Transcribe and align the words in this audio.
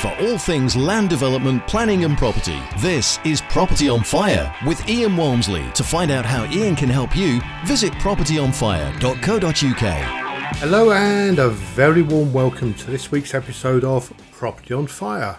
for 0.00 0.08
all 0.20 0.38
things 0.38 0.74
land 0.74 1.10
development, 1.10 1.66
planning, 1.66 2.04
and 2.04 2.16
property. 2.16 2.58
This 2.78 3.18
is 3.24 3.42
Property 3.42 3.88
on 3.88 4.02
Fire 4.02 4.54
with 4.66 4.88
Ian 4.88 5.16
Walmsley. 5.16 5.64
To 5.74 5.84
find 5.84 6.10
out 6.10 6.24
how 6.24 6.50
Ian 6.50 6.74
can 6.74 6.88
help 6.88 7.14
you, 7.14 7.40
visit 7.66 7.92
propertyonfire.co.uk. 7.94 10.56
Hello, 10.56 10.92
and 10.92 11.38
a 11.38 11.50
very 11.50 12.02
warm 12.02 12.32
welcome 12.32 12.74
to 12.74 12.90
this 12.90 13.12
week's 13.12 13.34
episode 13.34 13.84
of 13.84 14.12
Property 14.32 14.74
on 14.74 14.86
Fire. 14.86 15.38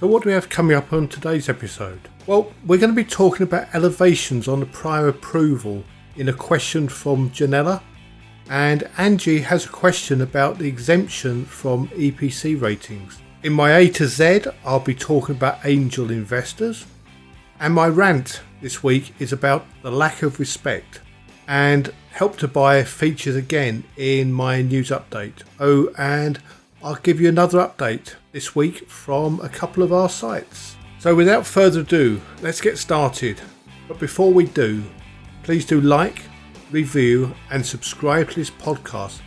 So, 0.00 0.06
what 0.06 0.22
do 0.22 0.30
we 0.30 0.34
have 0.34 0.48
coming 0.48 0.76
up 0.76 0.92
on 0.92 1.08
today's 1.08 1.48
episode? 1.48 2.00
Well, 2.26 2.52
we're 2.66 2.78
going 2.78 2.90
to 2.90 2.96
be 2.96 3.04
talking 3.04 3.44
about 3.44 3.74
elevations 3.74 4.48
on 4.48 4.60
the 4.60 4.66
prior 4.66 5.08
approval 5.08 5.84
in 6.16 6.28
a 6.28 6.32
question 6.32 6.88
from 6.88 7.30
Janella 7.30 7.82
and 8.50 8.88
Angie 8.98 9.40
has 9.40 9.64
a 9.64 9.70
question 9.70 10.20
about 10.20 10.58
the 10.58 10.68
exemption 10.68 11.44
from 11.44 11.88
EPC 11.88 12.60
ratings. 12.60 13.20
In 13.44 13.52
my 13.52 13.76
A 13.76 13.90
to 13.90 14.06
Z, 14.06 14.44
I'll 14.64 14.80
be 14.80 14.94
talking 14.94 15.36
about 15.36 15.66
angel 15.66 16.10
investors, 16.10 16.86
and 17.60 17.74
my 17.74 17.88
rant 17.88 18.40
this 18.62 18.82
week 18.82 19.12
is 19.18 19.34
about 19.34 19.66
the 19.82 19.90
lack 19.90 20.22
of 20.22 20.40
respect. 20.40 21.02
And 21.46 21.92
help 22.10 22.38
to 22.38 22.48
buy 22.48 22.82
features 22.84 23.36
again 23.36 23.84
in 23.98 24.32
my 24.32 24.62
news 24.62 24.88
update. 24.88 25.42
Oh, 25.60 25.92
and 25.98 26.38
I'll 26.82 26.94
give 26.94 27.20
you 27.20 27.28
another 27.28 27.58
update 27.58 28.14
this 28.32 28.56
week 28.56 28.88
from 28.88 29.38
a 29.40 29.50
couple 29.50 29.82
of 29.82 29.92
our 29.92 30.08
sites. 30.08 30.76
So, 30.98 31.14
without 31.14 31.44
further 31.46 31.80
ado, 31.80 32.22
let's 32.40 32.62
get 32.62 32.78
started. 32.78 33.42
But 33.88 33.98
before 33.98 34.32
we 34.32 34.46
do, 34.46 34.82
please 35.42 35.66
do 35.66 35.82
like, 35.82 36.22
review, 36.70 37.34
and 37.50 37.66
subscribe 37.66 38.30
to 38.30 38.36
this 38.36 38.50
podcast 38.50 39.20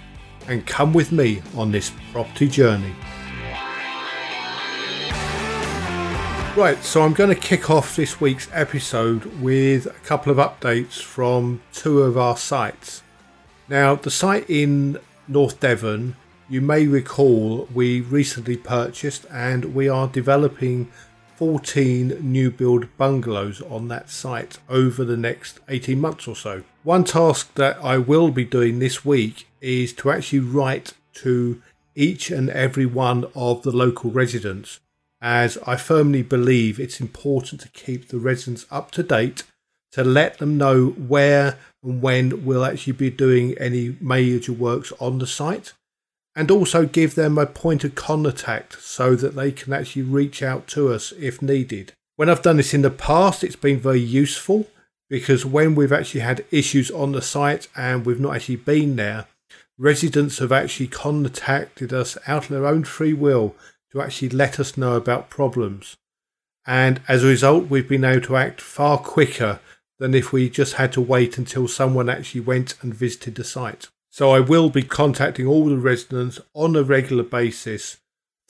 and 0.48 0.66
come 0.66 0.92
with 0.92 1.12
me 1.12 1.44
on 1.56 1.72
this 1.72 1.92
property 2.12 2.48
journey. 2.48 2.96
Right, 6.58 6.84
so 6.84 7.04
I'm 7.04 7.14
going 7.14 7.30
to 7.30 7.40
kick 7.40 7.70
off 7.70 7.96
this 7.96 8.20
week's 8.20 8.50
episode 8.52 9.26
with 9.44 9.86
a 9.86 10.00
couple 10.04 10.32
of 10.32 10.40
updates 10.40 11.00
from 11.00 11.62
two 11.72 12.02
of 12.02 12.18
our 12.18 12.36
sites. 12.36 13.04
Now, 13.70 13.94
the 13.94 14.10
site 14.10 14.50
in 14.50 14.98
North 15.28 15.60
Devon, 15.60 16.16
you 16.50 16.62
may 16.62 16.88
recall 16.88 17.70
we 17.72 18.02
recently 18.02 18.58
purchased 18.58 19.28
and 19.32 19.76
we 19.76 19.88
are 19.88 20.08
developing 20.08 20.92
14 21.36 22.18
new 22.22 22.50
build 22.50 22.88
bungalows 22.98 23.62
on 23.62 23.88
that 23.90 24.10
site 24.10 24.58
over 24.68 25.06
the 25.06 25.16
next 25.16 25.60
18 25.70 26.02
months 26.02 26.28
or 26.28 26.36
so. 26.36 26.64
One 26.82 27.04
task 27.04 27.54
that 27.54 27.78
I 27.84 28.00
will 28.00 28.32
be 28.32 28.46
doing 28.46 28.80
this 28.80 29.06
week 29.06 29.48
is 29.62 29.94
to 29.94 30.10
actually 30.10 30.40
write 30.40 30.94
to 31.18 31.62
each 31.94 32.32
and 32.32 32.50
every 32.50 32.88
one 32.88 33.26
of 33.36 33.62
the 33.62 33.72
local 33.72 34.10
residents, 34.10 34.80
as 35.22 35.58
I 35.66 35.76
firmly 35.76 36.22
believe 36.22 36.80
it's 36.80 37.02
important 37.02 37.62
to 37.62 37.70
keep 37.70 38.08
the 38.08 38.20
residents 38.20 38.66
up 38.70 38.92
to 38.92 39.04
date 39.04 39.44
to 39.92 40.04
let 40.04 40.38
them 40.38 40.58
know 40.58 40.88
where 40.90 41.58
and 41.84 42.02
when 42.02 42.46
we'll 42.46 42.66
actually 42.66 42.94
be 42.94 43.10
doing 43.10 43.58
any 43.58 43.96
major 44.00 44.54
works 44.54 44.92
on 45.00 45.20
the 45.20 45.28
site 45.28 45.74
and 46.36 46.52
also 46.52 46.86
give 46.86 47.16
them 47.16 47.38
a 47.38 47.48
point 47.48 47.84
of 47.84 47.96
contact 47.96 48.80
so 48.82 49.16
that 49.16 49.36
they 49.36 49.52
can 49.52 49.74
actually 49.74 50.04
reach 50.04 50.44
out 50.44 50.68
to 50.68 50.94
us 50.94 51.12
if 51.20 51.42
needed. 51.42 51.94
When 52.16 52.30
I've 52.30 52.44
done 52.44 52.58
this 52.58 52.74
in 52.74 52.84
the 52.84 52.92
past, 52.92 53.44
it's 53.44 53.56
been 53.56 53.80
very 53.80 54.00
useful 54.00 54.68
because 55.10 55.46
when 55.46 55.74
we've 55.74 55.94
actually 55.94 56.22
had 56.22 56.46
issues 56.52 56.92
on 56.92 57.14
the 57.14 57.22
site 57.22 57.68
and 57.76 58.06
we've 58.06 58.20
not 58.20 58.36
actually 58.36 58.58
been 58.58 58.98
there, 58.98 59.26
residents 59.80 60.40
have 60.40 60.52
actually 60.52 60.88
contacted 60.88 61.94
us 61.94 62.18
out 62.28 62.44
of 62.44 62.50
their 62.50 62.68
own 62.68 62.84
free 62.84 63.14
will 63.14 63.56
to 63.92 64.02
actually 64.02 64.30
let 64.30 64.60
us 64.60 64.78
know 64.78 64.96
about 64.96 65.30
problems. 65.30 65.98
And 66.66 67.02
as 67.08 67.24
a 67.24 67.28
result, 67.28 67.70
we've 67.70 67.88
been 67.88 68.04
able 68.04 68.26
to 68.28 68.36
act 68.36 68.60
far 68.60 68.98
quicker 68.98 69.60
than 70.00 70.14
if 70.14 70.32
we 70.32 70.50
just 70.50 70.74
had 70.74 70.92
to 70.94 71.02
wait 71.02 71.38
until 71.38 71.68
someone 71.68 72.10
actually 72.10 72.42
went 72.42 72.76
and 72.82 72.94
visited 72.94 73.36
the 73.36 73.44
site. 73.44 73.88
So 74.10 74.32
I 74.32 74.40
will 74.40 74.70
be 74.70 74.84
contacting 74.84 75.48
all 75.48 75.66
the 75.66 75.78
residents 75.78 76.40
on 76.54 76.76
a 76.76 76.84
regular 76.84 77.24
basis 77.24 77.98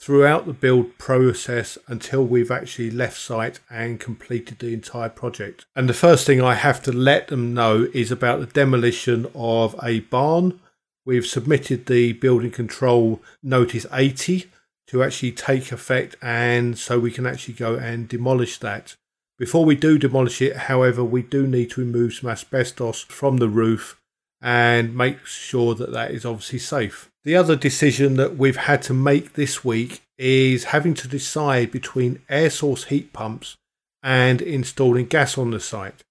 throughout 0.00 0.46
the 0.46 0.52
build 0.52 0.96
process 0.98 1.76
until 1.88 2.24
we've 2.24 2.50
actually 2.50 2.90
left 2.90 3.18
site 3.18 3.60
and 3.68 3.98
completed 3.98 4.58
the 4.58 4.72
entire 4.72 5.08
project. 5.08 5.66
And 5.74 5.88
the 5.88 5.94
first 5.94 6.26
thing 6.26 6.40
I 6.40 6.54
have 6.54 6.82
to 6.84 6.92
let 6.92 7.28
them 7.28 7.52
know 7.54 7.88
is 7.92 8.12
about 8.12 8.40
the 8.40 8.46
demolition 8.46 9.26
of 9.34 9.74
a 9.82 10.00
barn. 10.00 10.60
We've 11.04 11.26
submitted 11.26 11.86
the 11.86 12.12
building 12.12 12.50
control 12.50 13.22
notice 13.42 13.86
80 13.92 14.50
to 14.88 15.02
actually 15.02 15.32
take 15.32 15.70
effect 15.70 16.16
and 16.20 16.78
so 16.78 16.98
we 16.98 17.10
can 17.10 17.26
actually 17.26 17.54
go 17.54 17.76
and 17.76 18.08
demolish 18.08 18.58
that. 18.58 18.96
Before 19.38 19.64
we 19.64 19.76
do 19.76 19.98
demolish 19.98 20.42
it, 20.42 20.56
however, 20.56 21.04
we 21.04 21.22
do 21.22 21.46
need 21.46 21.70
to 21.70 21.80
remove 21.80 22.14
some 22.14 22.30
asbestos 22.30 23.02
from 23.02 23.36
the 23.36 23.48
roof 23.48 24.00
and 24.40 24.96
make 24.96 25.24
sure 25.26 25.74
that 25.74 25.92
that 25.92 26.10
is 26.10 26.24
obviously 26.24 26.58
safe. 26.58 27.10
The 27.24 27.36
other 27.36 27.56
decision 27.56 28.16
that 28.16 28.36
we've 28.36 28.56
had 28.56 28.82
to 28.82 28.94
make 28.94 29.34
this 29.34 29.64
week 29.64 30.02
is 30.16 30.64
having 30.64 30.94
to 30.94 31.08
decide 31.08 31.70
between 31.70 32.22
air 32.28 32.50
source 32.50 32.84
heat 32.84 33.12
pumps 33.12 33.56
and 34.02 34.40
installing 34.40 35.06
gas 35.06 35.36
on 35.36 35.50
the 35.50 35.60
site. 35.60 36.02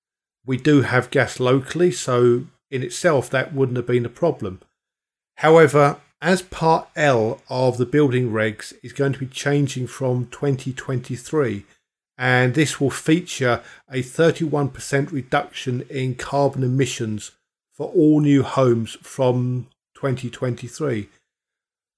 We 0.45 0.57
do 0.57 0.83
have 0.83 1.09
gas 1.09 1.39
locally, 1.39 1.91
so 1.91 2.45
in 2.69 2.83
itself 2.83 3.29
that 3.29 3.53
wouldn't 3.53 3.77
have 3.77 3.87
been 3.87 4.05
a 4.05 4.09
problem. 4.09 4.61
However, 5.37 5.97
as 6.21 6.41
part 6.41 6.89
L 6.95 7.41
of 7.49 7.77
the 7.77 7.85
building 7.85 8.31
regs 8.31 8.73
is 8.81 8.93
going 8.93 9.13
to 9.13 9.19
be 9.19 9.27
changing 9.27 9.87
from 9.87 10.27
2023, 10.27 11.65
and 12.17 12.53
this 12.53 12.81
will 12.81 12.89
feature 12.89 13.61
a 13.89 14.01
31% 14.01 15.11
reduction 15.11 15.81
in 15.89 16.15
carbon 16.15 16.63
emissions 16.63 17.31
for 17.71 17.87
all 17.89 18.21
new 18.21 18.41
homes 18.41 18.97
from 19.01 19.67
2023. 19.95 21.09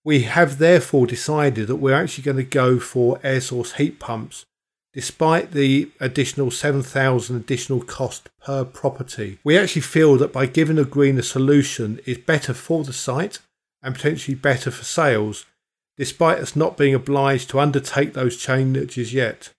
We 0.04 0.24
have 0.24 0.58
therefore 0.58 1.08
decided 1.08 1.68
that 1.68 1.78
we're 1.78 1.94
actually 1.94 2.24
going 2.24 2.38
to 2.38 2.44
go 2.44 2.80
for 2.80 3.20
air 3.24 3.42
source 3.42 3.74
heat 3.74 4.00
pumps 4.00 4.46
despite 4.92 5.52
the 5.52 5.90
additional 6.00 6.50
7,000 6.50 7.36
additional 7.36 7.80
cost 7.82 8.28
per 8.42 8.66
property. 8.66 9.38
We 9.44 9.58
actually 9.58 9.84
feel 9.84 10.18
that 10.18 10.34
by 10.34 10.48
giving 10.48 10.80
a 10.80 10.84
greener 10.84 11.22
solution 11.22 12.00
is 12.08 12.18
better 12.18 12.54
for 12.54 12.84
the 12.84 12.94
site 12.94 13.40
and 13.82 13.96
potentially 13.96 14.36
better 14.36 14.72
for 14.72 14.84
sales, 14.84 15.46
despite 15.98 16.40
us 16.40 16.56
not 16.56 16.78
being 16.78 16.94
obliged 16.94 17.50
to 17.50 17.60
undertake 17.60 18.14
those 18.14 18.38
changes 18.38 19.14
yet. 19.14 19.54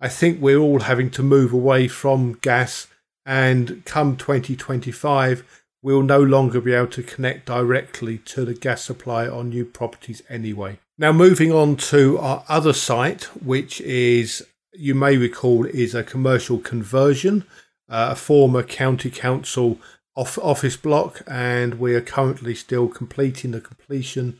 I 0.00 0.08
think 0.08 0.40
we're 0.40 0.58
all 0.58 0.80
having 0.80 1.10
to 1.12 1.22
move 1.22 1.52
away 1.52 1.88
from 1.88 2.38
gas 2.42 2.88
and 3.24 3.84
come 3.84 4.16
2025 4.16 5.44
we'll 5.82 6.02
no 6.02 6.22
longer 6.22 6.60
be 6.60 6.72
able 6.72 6.86
to 6.86 7.02
connect 7.02 7.46
directly 7.46 8.18
to 8.18 8.44
the 8.44 8.54
gas 8.54 8.82
supply 8.82 9.26
on 9.26 9.50
new 9.50 9.64
properties 9.64 10.22
anyway. 10.28 10.78
Now, 10.96 11.12
moving 11.12 11.52
on 11.52 11.76
to 11.76 12.18
our 12.18 12.44
other 12.48 12.72
site, 12.72 13.24
which 13.44 13.80
is, 13.80 14.46
you 14.72 14.94
may 14.94 15.16
recall, 15.16 15.66
is 15.66 15.94
a 15.94 16.04
commercial 16.04 16.58
conversion, 16.58 17.44
uh, 17.88 18.10
a 18.12 18.14
former 18.14 18.62
county 18.62 19.10
council 19.10 19.78
off- 20.14 20.38
office 20.38 20.76
block, 20.76 21.22
and 21.26 21.78
we 21.78 21.94
are 21.94 22.00
currently 22.00 22.54
still 22.54 22.88
completing 22.88 23.52
the 23.52 23.60
completion 23.60 24.38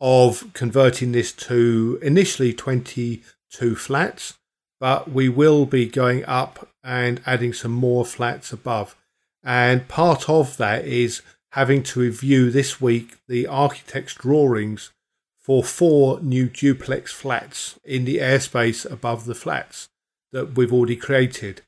of 0.00 0.52
converting 0.52 1.12
this 1.12 1.32
to 1.32 1.98
initially 2.02 2.52
22 2.52 3.76
flats, 3.76 4.34
but 4.80 5.10
we 5.10 5.28
will 5.28 5.66
be 5.66 5.86
going 5.86 6.24
up 6.26 6.68
and 6.82 7.20
adding 7.24 7.52
some 7.52 7.72
more 7.72 8.04
flats 8.04 8.52
above. 8.52 8.96
And 9.42 9.88
part 9.88 10.28
of 10.28 10.56
that 10.56 10.84
is 10.84 11.22
having 11.52 11.82
to 11.84 12.00
review 12.00 12.50
this 12.50 12.80
week 12.80 13.18
the 13.28 13.46
architect's 13.46 14.14
drawings 14.14 14.90
for 15.38 15.62
four 15.62 16.20
new 16.20 16.48
duplex 16.48 17.12
flats 17.12 17.78
in 17.84 18.04
the 18.04 18.18
airspace 18.18 18.90
above 18.90 19.26
the 19.26 19.34
flats 19.34 19.88
that 20.32 20.56
we've 20.56 20.72
already 20.72 20.96
created. 20.96 21.60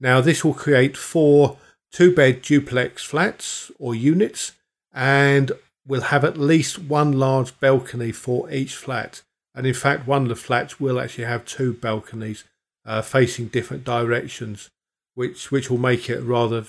Now, 0.00 0.20
this 0.20 0.44
will 0.44 0.54
create 0.54 0.96
four 0.96 1.56
two 1.92 2.14
bed 2.14 2.42
duplex 2.42 3.02
flats 3.02 3.70
or 3.78 3.94
units, 3.94 4.52
and 4.92 5.52
we'll 5.86 6.02
have 6.02 6.24
at 6.24 6.38
least 6.38 6.78
one 6.78 7.12
large 7.12 7.58
balcony 7.60 8.12
for 8.12 8.50
each 8.50 8.74
flat. 8.74 9.22
And 9.54 9.66
in 9.66 9.74
fact, 9.74 10.06
one 10.06 10.22
of 10.22 10.28
the 10.28 10.36
flats 10.36 10.78
will 10.78 11.00
actually 11.00 11.24
have 11.24 11.44
two 11.44 11.72
balconies 11.72 12.44
uh, 12.86 13.02
facing 13.02 13.48
different 13.48 13.84
directions, 13.84 14.70
which 15.14 15.50
which 15.50 15.70
will 15.70 15.78
make 15.78 16.08
it 16.08 16.20
rather 16.20 16.64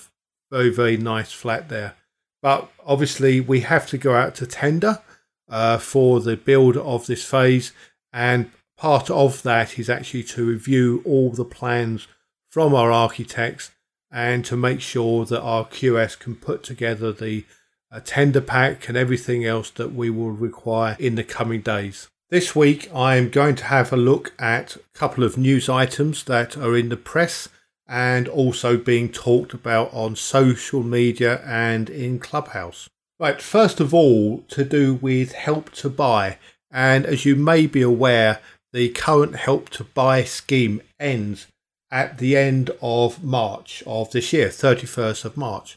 very 0.50 0.70
very 0.70 0.96
nice 0.96 1.32
flat 1.32 1.68
there. 1.68 1.94
But 2.42 2.70
obviously, 2.84 3.40
we 3.40 3.60
have 3.60 3.86
to 3.88 3.98
go 3.98 4.14
out 4.14 4.34
to 4.36 4.46
tender 4.46 5.00
uh, 5.48 5.78
for 5.78 6.20
the 6.20 6.36
build 6.36 6.76
of 6.76 7.06
this 7.06 7.24
phase, 7.24 7.72
and 8.12 8.50
part 8.76 9.08
of 9.10 9.42
that 9.44 9.78
is 9.78 9.88
actually 9.88 10.24
to 10.24 10.44
review 10.44 11.02
all 11.06 11.30
the 11.30 11.44
plans 11.44 12.08
from 12.50 12.74
our 12.74 12.90
architects 12.90 13.70
and 14.12 14.44
to 14.44 14.56
make 14.56 14.80
sure 14.80 15.24
that 15.24 15.40
our 15.40 15.64
QS 15.64 16.18
can 16.18 16.36
put 16.36 16.62
together 16.62 17.12
the 17.12 17.44
uh, 17.90 18.00
tender 18.04 18.40
pack 18.40 18.88
and 18.88 18.96
everything 18.96 19.44
else 19.44 19.70
that 19.70 19.94
we 19.94 20.10
will 20.10 20.30
require 20.30 20.96
in 20.98 21.14
the 21.14 21.24
coming 21.24 21.62
days. 21.62 22.08
This 22.30 22.54
week, 22.56 22.88
I'm 22.94 23.28
going 23.28 23.56
to 23.56 23.64
have 23.64 23.92
a 23.92 23.96
look 23.96 24.32
at 24.38 24.76
a 24.76 24.80
couple 24.94 25.24
of 25.24 25.36
news 25.36 25.68
items 25.68 26.24
that 26.24 26.56
are 26.56 26.76
in 26.76 26.88
the 26.88 26.96
press 26.96 27.48
and 27.86 28.26
also 28.26 28.78
being 28.78 29.10
talked 29.10 29.52
about 29.52 29.92
on 29.92 30.16
social 30.16 30.82
media 30.82 31.42
and 31.44 31.90
in 31.90 32.18
Clubhouse. 32.18 32.88
Right, 33.20 33.40
first 33.40 33.80
of 33.80 33.92
all, 33.92 34.38
to 34.48 34.64
do 34.64 34.94
with 34.94 35.32
Help 35.32 35.70
to 35.72 35.90
Buy. 35.90 36.38
And 36.70 37.04
as 37.04 37.26
you 37.26 37.36
may 37.36 37.66
be 37.66 37.82
aware, 37.82 38.40
the 38.72 38.88
current 38.88 39.36
Help 39.36 39.68
to 39.70 39.84
Buy 39.84 40.24
scheme 40.24 40.80
ends 40.98 41.48
at 41.92 42.16
the 42.16 42.36
end 42.36 42.70
of 42.80 43.22
March 43.22 43.82
of 43.86 44.10
this 44.10 44.32
year, 44.32 44.48
31st 44.48 45.26
of 45.26 45.36
March. 45.36 45.76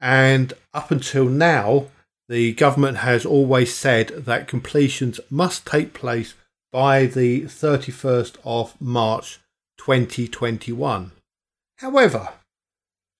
And 0.00 0.54
up 0.72 0.90
until 0.92 1.26
now, 1.26 1.88
the 2.28 2.52
government 2.54 2.98
has 2.98 3.26
always 3.26 3.74
said 3.74 4.08
that 4.08 4.48
completions 4.48 5.18
must 5.28 5.66
take 5.66 5.92
place 5.92 6.34
by 6.70 7.06
the 7.06 7.42
31st 7.42 8.36
of 8.44 8.80
March 8.80 9.40
2021. 9.78 11.12
However, 11.78 12.28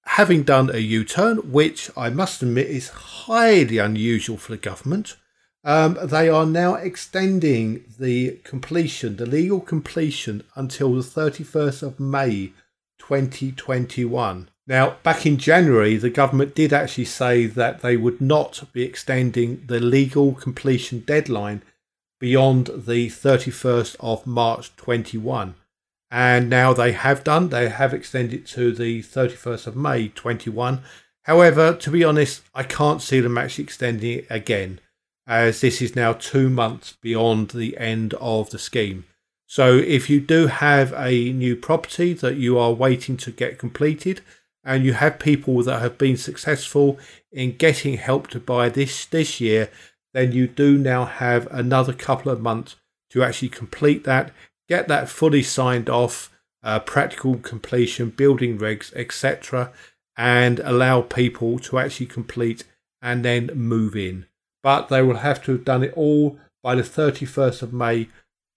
having 0.05 0.45
done 0.45 0.71
a 0.71 0.79
U 0.79 1.05
turn, 1.05 1.39
which 1.51 1.91
I 1.97 2.09
must 2.09 2.43
admit 2.43 2.69
is 2.69 2.89
highly 2.89 3.79
unusual 3.79 4.37
for 4.37 4.53
the 4.53 4.59
government, 4.59 5.17
um, 5.65 5.99
they 6.03 6.29
are 6.29 6.47
now 6.47 6.75
extending 6.75 7.85
the 7.99 8.39
completion, 8.45 9.17
the 9.17 9.27
legal 9.27 9.61
completion, 9.61 10.43
until 10.57 10.95
the 10.95 11.03
31st 11.03 11.83
of 11.83 12.01
May 12.01 12.53
2021. 12.99 14.49
Now, 14.67 14.97
back 15.03 15.27
in 15.27 15.39
January, 15.39 15.97
the 15.97 16.11
government 16.11 16.55
did 16.55 16.73
actually 16.73 17.05
say 17.05 17.47
that 17.47 17.81
they 17.81 17.97
would 17.97 18.21
not 18.21 18.65
be 18.73 18.83
extending 18.83 19.65
the 19.67 19.81
legal 19.81 20.35
completion 20.35 21.01
deadline 21.01 21.63
beyond 22.21 22.67
the 22.69 23.09
31st 23.09 23.97
of 23.99 24.27
March 24.27 24.75
21. 24.77 25.57
And 26.11 26.49
now 26.49 26.73
they 26.73 26.93
have 26.93 27.25
done, 27.25 27.49
they 27.49 27.69
have 27.69 27.93
extended 27.93 28.47
to 28.49 28.73
the 28.73 29.03
31st 29.03 29.67
of 29.67 29.77
May 29.77 30.09
21. 30.09 30.83
However, 31.23 31.75
to 31.75 31.91
be 31.91 32.05
honest, 32.05 32.43
I 32.55 32.63
can't 32.63 33.03
see 33.03 33.21
them 33.21 33.39
actually 33.39 33.65
extending 33.65 34.19
it 34.19 34.27
again, 34.31 34.79
as 35.27 35.61
this 35.61 35.81
is 35.81 35.97
now 35.97 36.13
two 36.13 36.51
months 36.51 36.97
beyond 37.01 37.51
the 37.51 37.77
end 37.79 38.15
of 38.15 38.51
the 38.51 38.59
scheme. 38.59 39.05
So, 39.47 39.77
if 39.77 40.09
you 40.09 40.21
do 40.21 40.47
have 40.47 40.93
a 40.95 41.33
new 41.33 41.57
property 41.57 42.15
that 42.15 42.37
you 42.37 42.59
are 42.59 42.73
waiting 42.73 43.17
to 43.19 43.31
get 43.31 43.59
completed, 43.59 44.23
and 44.65 44.85
you 44.85 44.95
have 44.95 45.19
people 45.19 45.63
that 45.63 45.81
have 45.81 45.99
been 45.99 46.17
successful 46.17 46.99
in 47.31 47.57
getting 47.57 47.97
help 47.97 48.29
to 48.29 48.41
buy 48.41 48.69
this 48.69 49.05
this 49.07 49.41
year, 49.41 49.71
then 50.15 50.33
you 50.33 50.47
do 50.47 50.79
now 50.79 51.05
have 51.05 51.47
another 51.51 51.93
couple 51.93 52.31
of 52.31 52.41
months 52.41 52.77
to 53.11 53.23
actually 53.23 53.49
complete 53.49 54.05
that, 54.05 54.31
get 54.69 54.89
that 54.89 55.09
fully 55.09 55.43
signed 55.43 55.91
off, 55.91 56.31
uh, 56.63 56.79
practical 56.79 57.37
completion, 57.37 58.11
building 58.11 58.59
regs, 58.59 58.93
etc., 58.95 59.73
and 60.17 60.61
allow 60.61 61.03
people 61.03 61.59
to 61.59 61.79
actually 61.79 62.07
complete 62.07 62.65
and 63.01 63.25
then 63.25 63.47
move 63.55 63.97
in. 63.97 64.27
But 64.63 64.89
they 64.89 65.03
will 65.03 65.17
have 65.17 65.43
to 65.45 65.53
have 65.53 65.65
done 65.65 65.83
it 65.83 65.93
all 65.97 66.39
by 66.63 66.75
the 66.75 66.83
31st 66.83 67.63
of 67.63 67.73
May 67.73 68.05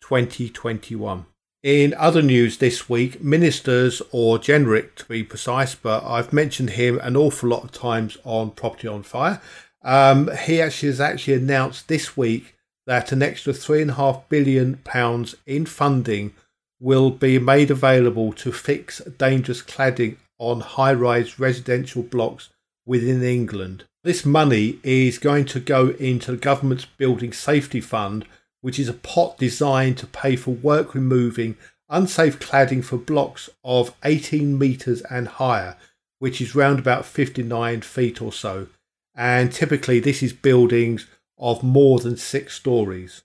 2021. 0.01 1.25
In 1.63 1.95
other 1.95 2.21
news 2.21 2.59
this 2.59 2.87
week, 2.87 3.23
Ministers, 3.23 3.99
or 4.11 4.37
Jenrick 4.37 4.93
to 4.95 5.05
be 5.05 5.23
precise, 5.23 5.73
but 5.73 6.03
I've 6.03 6.31
mentioned 6.31 6.71
him 6.71 6.99
an 6.99 7.17
awful 7.17 7.49
lot 7.49 7.63
of 7.63 7.71
times 7.71 8.19
on 8.23 8.51
Property 8.51 8.87
on 8.87 9.01
Fire. 9.01 9.41
Um, 9.81 10.29
he 10.45 10.61
actually 10.61 10.89
has 10.89 11.01
actually 11.01 11.33
announced 11.33 11.87
this 11.87 12.15
week 12.15 12.55
that 12.85 13.11
an 13.11 13.23
extra 13.23 13.51
three 13.51 13.81
and 13.81 13.91
a 13.91 13.95
half 13.95 14.29
billion 14.29 14.77
pounds 14.83 15.33
in 15.47 15.65
funding 15.65 16.35
will 16.79 17.09
be 17.09 17.39
made 17.39 17.71
available 17.71 18.31
to 18.33 18.51
fix 18.51 18.99
dangerous 19.17 19.63
cladding 19.63 20.17
on 20.37 20.59
high-rise 20.59 21.39
residential 21.39 22.03
blocks 22.03 22.49
within 22.85 23.23
England. 23.23 23.85
This 24.05 24.23
money 24.23 24.77
is 24.83 25.17
going 25.17 25.45
to 25.45 25.59
go 25.59 25.89
into 25.89 26.29
the 26.29 26.37
government's 26.37 26.85
building 26.85 27.33
safety 27.33 27.81
fund 27.81 28.27
which 28.61 28.77
is 28.77 28.87
a 28.87 28.93
pot 28.93 29.39
designed 29.39 29.97
to 29.97 30.05
pay 30.05 30.35
for 30.35 30.51
work 30.51 30.93
removing 30.93 31.57
unsafe 31.89 32.37
cladding 32.37 32.83
for 32.83 32.97
blocks 32.97 33.49
of 33.63 33.95
18 34.03 34.59
metres 34.59 35.01
and 35.09 35.27
higher, 35.27 35.75
which 36.19 36.39
is 36.39 36.53
round 36.53 36.77
about 36.77 37.03
59 37.03 37.81
feet 37.81 38.21
or 38.21 38.31
so. 38.31 38.67
And 39.15 39.51
typically, 39.51 39.99
this 39.99 40.21
is 40.21 40.33
buildings 40.33 41.07
of 41.39 41.63
more 41.63 41.97
than 41.99 42.15
six 42.15 42.53
stories. 42.53 43.23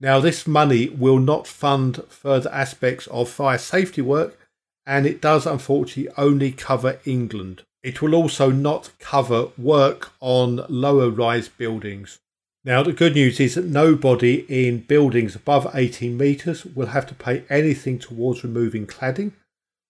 Now, 0.00 0.18
this 0.18 0.46
money 0.46 0.88
will 0.88 1.18
not 1.18 1.46
fund 1.46 2.02
further 2.08 2.50
aspects 2.50 3.06
of 3.08 3.28
fire 3.28 3.58
safety 3.58 4.00
work, 4.00 4.38
and 4.86 5.04
it 5.04 5.20
does 5.20 5.46
unfortunately 5.46 6.10
only 6.16 6.52
cover 6.52 7.00
England. 7.04 7.64
It 7.82 8.00
will 8.00 8.14
also 8.14 8.50
not 8.50 8.90
cover 8.98 9.48
work 9.58 10.12
on 10.20 10.64
lower 10.68 11.10
rise 11.10 11.48
buildings. 11.48 12.18
Now, 12.64 12.84
the 12.84 12.92
good 12.92 13.14
news 13.14 13.40
is 13.40 13.56
that 13.56 13.64
nobody 13.64 14.46
in 14.48 14.80
buildings 14.80 15.34
above 15.34 15.68
18 15.74 16.16
metres 16.16 16.64
will 16.64 16.88
have 16.88 17.06
to 17.06 17.14
pay 17.14 17.42
anything 17.50 17.98
towards 17.98 18.44
removing 18.44 18.86
cladding, 18.86 19.32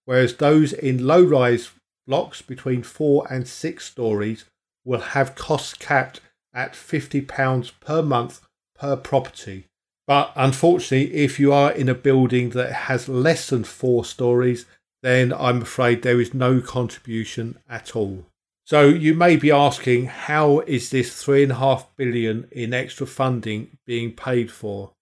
whereas 0.07 0.37
those 0.37 0.73
in 0.73 1.07
low 1.07 1.23
rise 1.23 1.71
blocks 2.07 2.41
between 2.41 2.83
four 2.83 3.27
and 3.31 3.47
six 3.47 3.85
stories 3.85 4.47
will 4.85 5.01
have 5.01 5.35
costs 5.35 5.75
capped 5.75 6.21
at 6.55 6.73
£50 6.73 7.73
per 7.81 8.03
month 8.03 8.41
per 8.75 8.97
property. 8.97 9.67
But 10.07 10.33
unfortunately, 10.35 11.15
if 11.15 11.39
you 11.39 11.53
are 11.53 11.71
in 11.71 11.89
a 11.89 11.95
building 11.95 12.51
that 12.51 12.73
has 12.73 13.09
less 13.09 13.51
than 13.51 13.65
four 13.65 14.05
stories, 14.05 14.67
then 15.03 15.33
I'm 15.33 15.63
afraid 15.63 16.03
there 16.03 16.21
is 16.21 16.33
no 16.33 16.61
contribution 16.61 17.59
at 17.69 17.97
all. 17.97 18.27
So 18.65 18.89
you 18.89 19.15
may 19.15 19.37
be 19.37 19.51
asking, 19.51 20.07
how 20.07 20.61
is 20.61 20.91
this 20.91 21.23
three 21.23 21.43
and 21.43 21.53
a 21.53 21.57
half 21.57 21.95
billion 21.97 22.49
in 22.53 22.73
extra 22.73 23.07
funding 23.07 23.77
being 23.85 24.13
paid 24.13 24.51
for? 24.51 24.93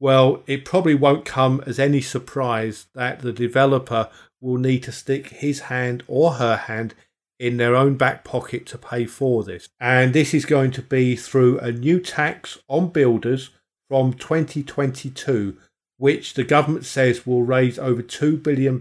Well, 0.00 0.42
it 0.46 0.64
probably 0.64 0.94
won't 0.94 1.24
come 1.24 1.62
as 1.66 1.78
any 1.78 2.00
surprise 2.00 2.86
that 2.94 3.20
the 3.20 3.32
developer 3.32 4.10
will 4.40 4.58
need 4.58 4.82
to 4.82 4.92
stick 4.92 5.28
his 5.28 5.60
hand 5.60 6.02
or 6.08 6.32
her 6.32 6.56
hand 6.56 6.94
in 7.38 7.56
their 7.56 7.74
own 7.74 7.96
back 7.96 8.24
pocket 8.24 8.66
to 8.66 8.78
pay 8.78 9.06
for 9.06 9.44
this. 9.44 9.68
And 9.80 10.12
this 10.12 10.34
is 10.34 10.44
going 10.44 10.72
to 10.72 10.82
be 10.82 11.16
through 11.16 11.58
a 11.60 11.72
new 11.72 12.00
tax 12.00 12.58
on 12.68 12.88
builders 12.88 13.50
from 13.88 14.12
2022, 14.14 15.56
which 16.04 16.34
the 16.34 16.44
government 16.44 16.84
says 16.84 17.26
will 17.26 17.44
raise 17.44 17.78
over 17.78 18.02
£2 18.02 18.42
billion 18.42 18.78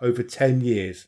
over 0.00 0.20
10 0.20 0.60
years. 0.60 1.06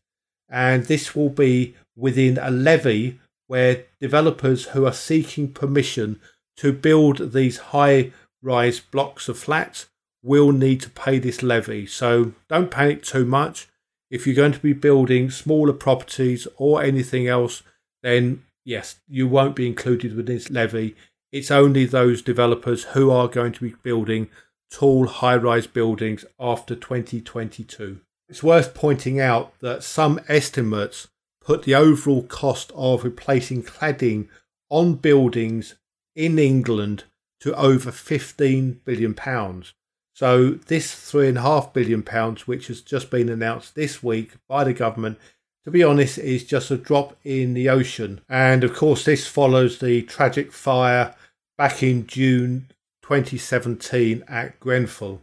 And 0.49 0.85
this 0.85 1.17
will 1.17 1.31
be 1.31 1.75
within 1.97 2.39
a 2.39 2.49
levy 2.49 3.19
where 3.49 3.87
developers 4.01 4.67
who 4.67 4.87
are 4.87 4.93
seeking 4.93 5.53
permission 5.53 6.21
to 6.59 6.73
build 6.73 7.33
these 7.33 7.59
high 7.75 8.13
rise 8.41 8.79
blocks 8.79 9.29
of 9.29 9.37
flats 9.37 9.87
will 10.23 10.53
need 10.53 10.81
to 10.83 10.91
pay 10.91 11.19
this 11.19 11.43
levy. 11.43 11.87
So 11.87 12.35
don't 12.49 12.71
panic 12.71 13.03
too 13.03 13.25
much. 13.25 13.67
If 14.13 14.29
you're 14.29 14.37
going 14.37 14.53
to 14.53 14.61
be 14.61 14.75
building 14.75 15.29
smaller 15.29 15.73
properties 15.73 16.47
or 16.57 16.85
anything 16.85 17.27
else, 17.27 17.65
then 18.05 18.45
yes, 18.65 19.01
you 19.09 19.27
won't 19.27 19.57
be 19.57 19.67
included 19.67 20.15
with 20.15 20.27
this 20.27 20.51
levy. 20.51 20.95
It's 21.33 21.51
only 21.51 21.85
those 21.85 22.23
developers 22.23 22.85
who 22.85 23.11
are 23.11 23.27
going 23.27 23.55
to 23.55 23.61
be 23.61 23.75
building 23.83 24.29
tall 24.71 25.07
high 25.07 25.37
rise 25.37 25.67
buildings 25.67 26.25
after 26.39 26.75
2022. 26.75 28.01
It's 28.29 28.43
worth 28.43 28.75
pointing 28.75 29.21
out 29.21 29.59
that 29.61 29.83
some 29.83 30.21
estimates 30.29 31.09
put 31.41 31.63
the 31.63 31.75
overall 31.75 32.23
cost 32.23 32.71
of 32.75 33.05
replacing 33.05 33.63
cladding 33.63 34.29
on 34.69 34.95
buildings 34.95 35.77
in 36.15 36.39
England 36.39 37.05
to 37.41 37.55
over 37.55 37.91
15 37.91 38.81
billion 38.85 39.15
pounds. 39.15 39.73
So 40.15 40.51
this 40.51 40.95
three 40.95 41.29
and 41.29 41.39
a 41.39 41.43
half 41.43 41.73
billion 41.73 42.03
pounds, 42.03 42.47
which 42.47 42.67
has 42.67 42.83
just 42.83 43.09
been 43.11 43.29
announced 43.29 43.75
this 43.75 44.03
week 44.03 44.33
by 44.49 44.65
the 44.65 44.75
government, 44.75 45.19
to 45.65 45.71
be 45.71 45.85
honest, 45.85 46.19
is 46.19 46.45
just 46.45 46.71
a 46.71 46.77
drop 46.77 47.17
in 47.25 47.55
the 47.55 47.69
ocean. 47.69 48.21
And 48.29 48.65
of 48.65 48.75
course, 48.75 49.05
this 49.05 49.27
follows 49.27 49.79
the 49.79 50.03
tragic 50.03 50.53
fire 50.53 51.15
back 51.57 51.83
in 51.83 52.07
June 52.07 52.69
2017 53.09 54.23
at 54.29 54.61
Grenfell. 54.61 55.23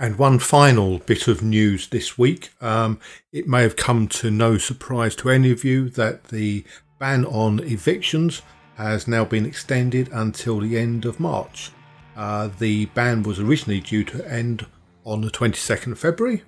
And 0.00 0.18
one 0.18 0.40
final 0.40 0.98
bit 0.98 1.28
of 1.28 1.44
news 1.44 1.86
this 1.86 2.18
week. 2.18 2.50
Um, 2.60 2.98
it 3.30 3.46
may 3.46 3.62
have 3.62 3.76
come 3.76 4.08
to 4.08 4.32
no 4.32 4.58
surprise 4.58 5.14
to 5.16 5.30
any 5.30 5.52
of 5.52 5.62
you 5.62 5.88
that 5.90 6.24
the 6.24 6.64
ban 6.98 7.24
on 7.24 7.60
evictions 7.60 8.42
has 8.74 9.06
now 9.06 9.24
been 9.24 9.46
extended 9.46 10.08
until 10.12 10.58
the 10.58 10.76
end 10.76 11.04
of 11.04 11.20
March. 11.20 11.70
Uh, 12.16 12.48
the 12.58 12.86
ban 12.86 13.22
was 13.22 13.38
originally 13.38 13.80
due 13.80 14.02
to 14.02 14.28
end 14.28 14.66
on 15.04 15.20
the 15.20 15.30
22nd 15.30 15.92
of 15.92 16.00
February, 16.00 16.42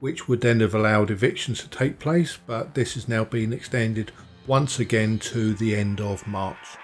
which 0.00 0.28
would 0.28 0.42
then 0.42 0.60
have 0.60 0.74
allowed 0.74 1.10
evictions 1.10 1.62
to 1.62 1.70
take 1.70 1.98
place, 1.98 2.38
but 2.46 2.74
this 2.74 2.92
has 2.92 3.08
now 3.08 3.24
been 3.24 3.54
extended 3.54 4.12
once 4.46 4.78
again 4.78 5.18
to 5.18 5.54
the 5.54 5.74
end 5.74 5.98
of 5.98 6.26
March. 6.26 6.76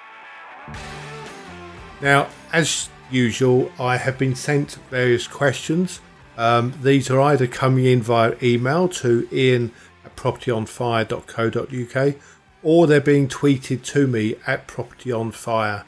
Now, 2.00 2.28
as 2.54 2.88
usual, 3.12 3.71
I 3.78 3.97
have 3.97 4.19
been 4.19 4.35
sent 4.35 4.78
various 4.90 5.26
questions. 5.26 6.00
Um, 6.37 6.75
these 6.83 7.11
are 7.11 7.21
either 7.21 7.47
coming 7.47 7.85
in 7.85 8.02
via 8.02 8.35
email 8.42 8.88
to 8.88 9.28
ian 9.33 9.73
at 10.04 10.16
propertyonfire.co.uk 10.16 12.14
or 12.62 12.87
they're 12.87 13.00
being 13.00 13.28
tweeted 13.28 13.83
to 13.83 14.07
me 14.07 14.37
at 14.47 14.69
propertyonfire. 14.69 15.85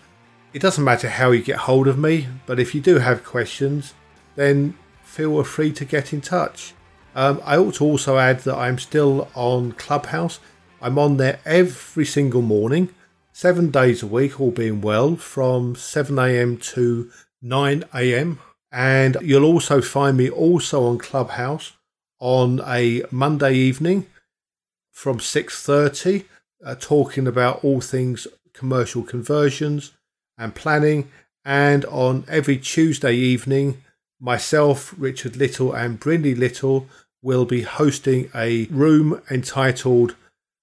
It 0.52 0.60
doesn't 0.62 0.84
matter 0.84 1.08
how 1.08 1.30
you 1.30 1.42
get 1.42 1.56
hold 1.58 1.88
of 1.88 1.98
me, 1.98 2.28
but 2.46 2.60
if 2.60 2.74
you 2.74 2.80
do 2.80 2.98
have 2.98 3.24
questions, 3.24 3.94
then 4.36 4.76
feel 5.02 5.42
free 5.44 5.72
to 5.72 5.84
get 5.84 6.12
in 6.12 6.20
touch. 6.20 6.74
Um, 7.14 7.40
I 7.44 7.56
ought 7.56 7.74
to 7.74 7.84
also 7.84 8.18
add 8.18 8.40
that 8.40 8.56
I'm 8.56 8.78
still 8.78 9.28
on 9.34 9.72
Clubhouse. 9.72 10.40
I'm 10.82 10.98
on 10.98 11.16
there 11.16 11.38
every 11.44 12.04
single 12.04 12.42
morning, 12.42 12.90
seven 13.34 13.68
days 13.68 14.00
a 14.00 14.06
week, 14.06 14.40
all 14.40 14.52
being 14.52 14.80
well, 14.80 15.16
from 15.16 15.74
7am 15.74 16.62
to 16.62 17.10
9am. 17.42 18.38
And 18.70 19.16
you'll 19.20 19.44
also 19.44 19.82
find 19.82 20.16
me 20.16 20.30
also 20.30 20.84
on 20.84 20.98
Clubhouse 20.98 21.72
on 22.20 22.60
a 22.64 23.02
Monday 23.10 23.54
evening 23.54 24.06
from 24.92 25.18
6.30, 25.18 26.24
uh, 26.64 26.76
talking 26.76 27.26
about 27.26 27.62
all 27.64 27.80
things 27.80 28.28
commercial 28.52 29.02
conversions 29.02 29.92
and 30.38 30.54
planning. 30.54 31.10
And 31.44 31.84
on 31.86 32.24
every 32.28 32.56
Tuesday 32.56 33.14
evening, 33.14 33.82
myself, 34.20 34.94
Richard 34.96 35.36
Little, 35.36 35.72
and 35.72 35.98
Brindley 35.98 36.36
Little 36.36 36.86
will 37.20 37.44
be 37.44 37.62
hosting 37.62 38.30
a 38.32 38.66
room 38.66 39.20
entitled 39.28 40.14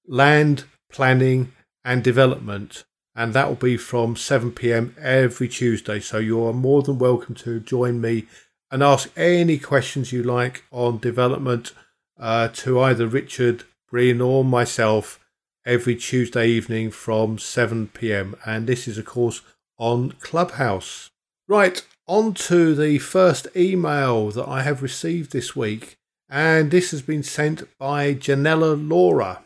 Land 0.07 0.63
Planning 0.89 1.51
and 1.83 2.03
Development, 2.03 2.83
and 3.15 3.33
that 3.33 3.47
will 3.47 3.55
be 3.55 3.77
from 3.77 4.15
7 4.15 4.51
pm 4.51 4.95
every 4.99 5.47
Tuesday. 5.47 5.99
So 5.99 6.17
you 6.17 6.43
are 6.45 6.53
more 6.53 6.81
than 6.81 6.99
welcome 6.99 7.35
to 7.35 7.59
join 7.59 8.01
me 8.01 8.25
and 8.69 8.81
ask 8.81 9.09
any 9.17 9.57
questions 9.57 10.11
you 10.11 10.23
like 10.23 10.63
on 10.71 10.99
development 10.99 11.73
uh, 12.19 12.47
to 12.49 12.79
either 12.81 13.07
Richard, 13.07 13.63
Breen, 13.89 14.21
or 14.21 14.45
myself 14.45 15.19
every 15.65 15.95
Tuesday 15.95 16.47
evening 16.47 16.91
from 16.91 17.37
7 17.37 17.87
pm. 17.87 18.35
And 18.45 18.67
this 18.67 18.87
is, 18.87 18.97
of 18.97 19.05
course, 19.05 19.41
on 19.77 20.11
Clubhouse. 20.19 21.09
Right, 21.47 21.85
on 22.07 22.33
to 22.33 22.75
the 22.75 22.99
first 22.99 23.47
email 23.55 24.31
that 24.31 24.47
I 24.47 24.61
have 24.61 24.81
received 24.81 25.31
this 25.31 25.55
week 25.55 25.97
and 26.31 26.71
this 26.71 26.91
has 26.91 27.01
been 27.01 27.23
sent 27.23 27.67
by 27.77 28.13
Janella 28.13 28.89
Laura. 28.89 29.41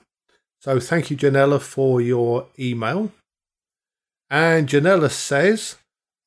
So 0.66 0.80
thank 0.80 1.12
you, 1.12 1.16
Janella, 1.16 1.62
for 1.62 2.02
your 2.02 2.48
email. 2.58 3.12
And 4.32 4.68
Janella 4.68 5.12
says, 5.12 5.76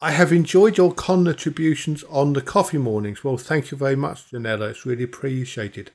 I 0.00 0.12
have 0.12 0.30
enjoyed 0.30 0.76
your 0.76 0.94
contributions 0.94 2.04
on 2.04 2.34
the 2.34 2.40
coffee 2.40 2.78
mornings. 2.78 3.24
Well, 3.24 3.36
thank 3.36 3.72
you 3.72 3.76
very 3.76 3.96
much, 3.96 4.30
Janella. 4.30 4.70
It's 4.70 4.86
really 4.86 5.02
appreciated. 5.02 5.90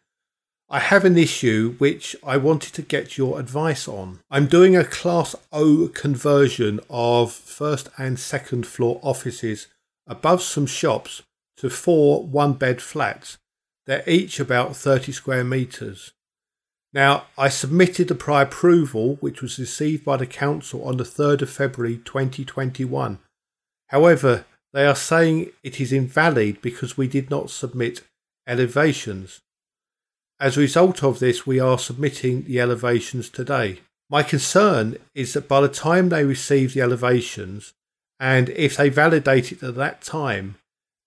I 0.70 0.80
have 0.80 1.06
an 1.06 1.18
issue 1.18 1.76
which 1.78 2.18
I 2.22 2.36
wanted 2.36 2.74
to 2.74 2.82
get 2.82 3.18
your 3.18 3.40
advice 3.40 3.88
on. 3.88 4.20
I'm 4.30 4.48
doing 4.48 4.76
a 4.76 4.84
Class 4.84 5.38
O 5.54 5.90
conversion 5.94 6.82
of 6.90 7.32
first 7.32 7.88
and 7.98 8.20
second 8.20 8.68
floor 8.68 9.00
offices 9.02 9.68
above 10.06 10.42
some 10.42 10.66
shops 10.66 11.22
to 11.56 11.70
four 11.70 12.26
one 12.26 12.56
bed 12.56 12.82
flats 12.82 13.38
they're 13.86 14.04
each 14.06 14.40
about 14.40 14.76
30 14.76 15.14
square 15.14 15.44
metres. 15.46 16.12
Now, 16.94 17.26
I 17.38 17.50
submitted 17.50 18.08
the 18.08 18.16
prior 18.16 18.44
approval, 18.44 19.16
which 19.16 19.42
was 19.42 19.58
received 19.58 20.06
by 20.06 20.18
the 20.18 20.28
Council 20.28 20.84
on 20.84 20.98
the 20.98 21.04
3rd 21.04 21.42
of 21.42 21.50
February 21.50 21.98
2021. 21.98 23.18
However, 23.88 24.46
they 24.74 24.86
are 24.86 24.96
saying 24.96 25.52
it 25.64 25.82
is 25.82 25.92
invalid 25.92 26.62
because 26.62 26.96
we 26.98 27.08
did 27.08 27.30
not 27.30 27.50
submit 27.50 28.02
elevations. 28.48 29.42
As 30.40 30.58
a 30.58 30.62
result 30.62 31.04
of 31.04 31.20
this, 31.20 31.48
we 31.48 31.60
are 31.60 31.80
submitting 31.80 32.44
the 32.44 32.60
elevations 32.60 33.30
today. 33.30 33.80
My 34.10 34.22
concern 34.22 34.98
is 35.16 35.34
that 35.34 35.48
by 35.48 35.62
the 35.62 35.70
time 35.70 36.10
they 36.10 36.26
receive 36.26 36.74
the 36.74 36.82
elevations, 36.82 37.74
and 38.20 38.50
if 38.50 38.78
they 38.78 38.90
validate 38.90 39.52
it 39.52 39.64
at 39.64 39.76
that 39.76 40.02
time, 40.02 40.56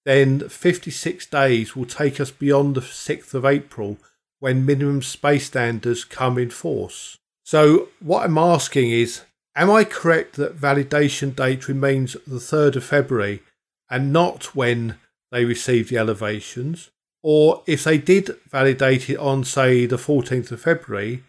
then 0.05 0.49
56 0.49 1.27
days 1.27 1.77
will 1.77 1.87
take 1.87 2.21
us 2.21 2.31
beyond 2.31 2.75
the 2.75 2.81
6th 2.81 3.35
of 3.35 3.45
April 3.45 3.99
when 4.41 4.67
minimum 4.67 5.03
space 5.03 5.47
standards 5.47 6.05
come 6.05 6.39
in 6.39 6.51
force. 6.51 7.17
So, 7.45 7.89
what 8.01 8.25
I'm 8.25 8.39
asking 8.39 8.91
is 8.91 9.23
Am 9.57 9.71
I 9.71 9.85
correct 9.85 10.37
that 10.37 10.59
validation 10.59 11.35
date 11.35 11.67
remains 11.67 12.13
the 12.27 12.37
3rd 12.37 12.77
of 12.77 12.85
February 12.85 13.43
and 13.89 14.13
not 14.13 14.55
when 14.55 14.99
they 15.33 15.47
receive 15.47 15.89
the 15.89 15.97
elevations? 15.97 16.91
Or 17.23 17.63
if 17.67 17.83
they 17.83 17.97
did 17.97 18.37
validate 18.51 19.09
it 19.09 19.17
on, 19.17 19.45
say, 19.45 19.87
the 19.87 19.97
14th 19.97 20.53
of 20.53 20.61
February 20.61 21.25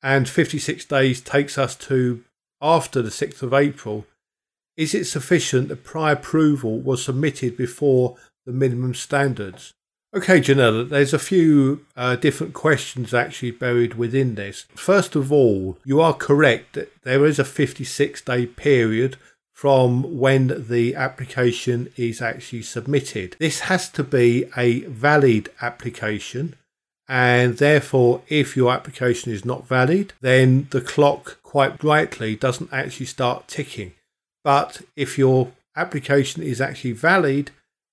and 0.00 0.28
56 0.28 0.84
days 0.84 1.20
takes 1.20 1.58
us 1.58 1.74
to 1.74 2.22
after 2.62 3.02
the 3.02 3.10
6th 3.10 3.42
of 3.42 3.52
April, 3.52 4.06
is 4.76 4.94
it 4.94 5.06
sufficient 5.06 5.68
that 5.68 5.82
prior 5.84 6.12
approval 6.12 6.78
was 6.78 7.04
submitted 7.04 7.56
before 7.56 8.16
the 8.44 8.52
minimum 8.52 8.94
standards? 8.94 9.74
Okay, 10.16 10.40
Janella, 10.40 10.88
there's 10.88 11.12
a 11.12 11.18
few 11.18 11.84
uh, 11.94 12.16
different 12.16 12.54
questions 12.54 13.12
actually 13.12 13.50
buried 13.50 13.96
within 13.96 14.34
this. 14.34 14.64
First 14.74 15.14
of 15.14 15.30
all, 15.30 15.76
you 15.84 16.00
are 16.00 16.14
correct 16.14 16.72
that 16.72 16.90
there 17.02 17.26
is 17.26 17.38
a 17.38 17.44
56 17.44 18.22
day 18.22 18.46
period 18.46 19.18
from 19.52 20.18
when 20.18 20.68
the 20.70 20.94
application 20.94 21.92
is 21.96 22.22
actually 22.22 22.62
submitted. 22.62 23.36
This 23.38 23.60
has 23.68 23.90
to 23.90 24.02
be 24.02 24.46
a 24.56 24.84
valid 24.84 25.50
application, 25.60 26.54
and 27.06 27.58
therefore, 27.58 28.22
if 28.28 28.56
your 28.56 28.72
application 28.72 29.32
is 29.32 29.44
not 29.44 29.68
valid, 29.68 30.14
then 30.22 30.68
the 30.70 30.80
clock 30.80 31.42
quite 31.42 31.84
rightly 31.84 32.36
doesn't 32.36 32.72
actually 32.72 33.04
start 33.04 33.48
ticking. 33.48 33.92
But 34.42 34.80
if 34.96 35.18
your 35.18 35.52
application 35.76 36.42
is 36.42 36.58
actually 36.58 36.92
valid 36.92 37.50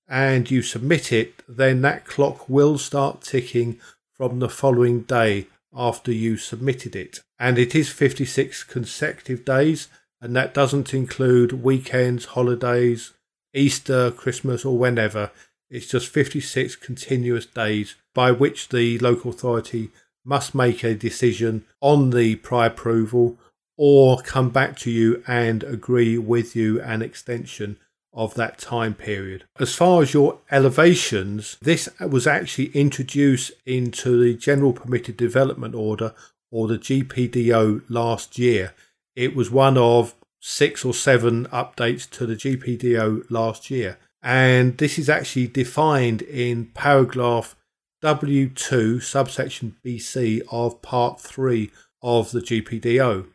and 0.08 0.50
you 0.50 0.62
submit 0.62 1.12
it, 1.12 1.42
then 1.48 1.82
that 1.82 2.04
clock 2.04 2.48
will 2.48 2.78
start 2.78 3.22
ticking 3.22 3.78
from 4.12 4.38
the 4.38 4.48
following 4.48 5.02
day 5.02 5.46
after 5.74 6.12
you 6.12 6.36
submitted 6.36 6.94
it. 6.94 7.20
And 7.38 7.58
it 7.58 7.74
is 7.74 7.90
56 7.90 8.64
consecutive 8.64 9.44
days, 9.44 9.88
and 10.20 10.36
that 10.36 10.54
doesn't 10.54 10.94
include 10.94 11.64
weekends, 11.64 12.26
holidays, 12.26 13.12
Easter, 13.52 14.10
Christmas, 14.10 14.64
or 14.64 14.78
whenever. 14.78 15.30
It's 15.70 15.88
just 15.88 16.08
56 16.08 16.76
continuous 16.76 17.46
days 17.46 17.96
by 18.14 18.30
which 18.30 18.68
the 18.68 18.98
local 18.98 19.30
authority 19.30 19.90
must 20.24 20.54
make 20.54 20.82
a 20.82 20.94
decision 20.94 21.64
on 21.80 22.10
the 22.10 22.36
prior 22.36 22.68
approval 22.68 23.38
or 23.76 24.18
come 24.18 24.50
back 24.50 24.76
to 24.78 24.90
you 24.90 25.22
and 25.26 25.62
agree 25.64 26.16
with 26.16 26.54
you 26.54 26.80
an 26.80 27.02
extension 27.02 27.76
of 28.14 28.34
that 28.34 28.58
time 28.58 28.94
period. 28.94 29.44
As 29.58 29.74
far 29.74 30.02
as 30.02 30.14
your 30.14 30.38
elevations, 30.50 31.58
this 31.60 31.88
was 32.00 32.26
actually 32.26 32.66
introduced 32.68 33.52
into 33.66 34.22
the 34.22 34.34
General 34.34 34.72
Permitted 34.72 35.16
Development 35.16 35.74
Order 35.74 36.14
or 36.50 36.68
the 36.68 36.78
GPDO 36.78 37.82
last 37.88 38.38
year. 38.38 38.72
It 39.16 39.34
was 39.34 39.50
one 39.50 39.76
of 39.76 40.14
six 40.40 40.84
or 40.84 40.94
seven 40.94 41.46
updates 41.46 42.08
to 42.10 42.26
the 42.26 42.36
GPDO 42.36 43.30
last 43.30 43.70
year. 43.70 43.98
And 44.22 44.78
this 44.78 44.98
is 44.98 45.10
actually 45.10 45.48
defined 45.48 46.22
in 46.22 46.66
paragraph 46.66 47.56
W2, 48.02 49.02
subsection 49.02 49.76
BC 49.84 50.42
of 50.50 50.80
part 50.82 51.20
3 51.20 51.70
of 52.02 52.30
the 52.30 52.40
GPDO 52.40 53.26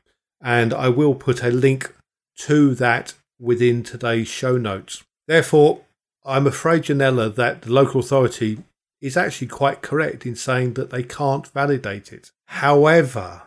and 0.42 0.74
I 0.74 0.90
will 0.90 1.16
put 1.16 1.44
a 1.44 1.50
link 1.50 1.94
to 2.40 2.74
that 2.76 3.14
within 3.39 3.84
today's 3.84 4.27
show 4.27 4.58
notes. 4.58 5.03
Therefore, 5.27 5.81
I'm 6.25 6.48
afraid, 6.48 6.84
Janella, 6.84 7.34
that 7.36 7.63
the 7.63 7.72
local 7.72 8.01
authority 8.01 8.63
is 9.01 9.15
actually 9.15 9.48
quite 9.48 9.81
correct 9.81 10.25
in 10.25 10.36
saying 10.36 10.74
that 10.74 10.89
they 10.89 11.03
can't 11.03 11.48
validate 11.48 12.12
it. 12.12 12.31
However, 12.46 13.43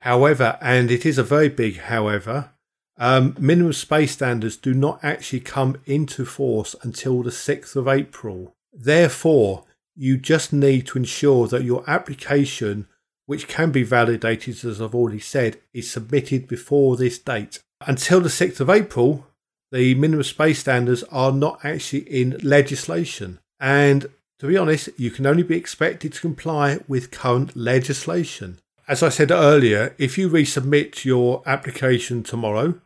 however, 0.00 0.58
and 0.60 0.90
it 0.90 1.06
is 1.06 1.18
a 1.18 1.22
very 1.22 1.48
big 1.48 1.78
however, 1.78 2.50
um, 2.98 3.34
minimum 3.38 3.72
space 3.72 4.12
standards 4.12 4.56
do 4.56 4.74
not 4.74 5.02
actually 5.02 5.40
come 5.40 5.80
into 5.86 6.24
force 6.24 6.76
until 6.82 7.22
the 7.22 7.30
6th 7.30 7.74
of 7.74 7.88
April. 7.88 8.54
Therefore, 8.72 9.64
you 9.94 10.18
just 10.18 10.52
need 10.52 10.86
to 10.88 10.98
ensure 10.98 11.46
that 11.48 11.64
your 11.64 11.88
application 11.88 12.86
which 13.26 13.48
can 13.48 13.70
be 13.70 13.82
validated, 13.82 14.64
as 14.64 14.80
I've 14.80 14.94
already 14.94 15.20
said, 15.20 15.58
is 15.72 15.90
submitted 15.90 16.48
before 16.48 16.96
this 16.96 17.18
date. 17.18 17.60
Until 17.86 18.20
the 18.20 18.28
6th 18.28 18.60
of 18.60 18.70
April, 18.70 19.26
the 19.70 19.94
minimum 19.94 20.22
space 20.22 20.60
standards 20.60 21.02
are 21.04 21.32
not 21.32 21.64
actually 21.64 22.00
in 22.00 22.38
legislation. 22.42 23.38
And 23.58 24.06
to 24.38 24.46
be 24.46 24.56
honest, 24.56 24.90
you 24.98 25.10
can 25.10 25.26
only 25.26 25.42
be 25.42 25.56
expected 25.56 26.12
to 26.12 26.20
comply 26.20 26.80
with 26.88 27.10
current 27.10 27.56
legislation. 27.56 28.58
As 28.88 29.02
I 29.02 29.08
said 29.08 29.30
earlier, 29.30 29.94
if 29.98 30.18
you 30.18 30.28
resubmit 30.28 31.04
your 31.04 31.42
application 31.46 32.22
tomorrow 32.22 32.80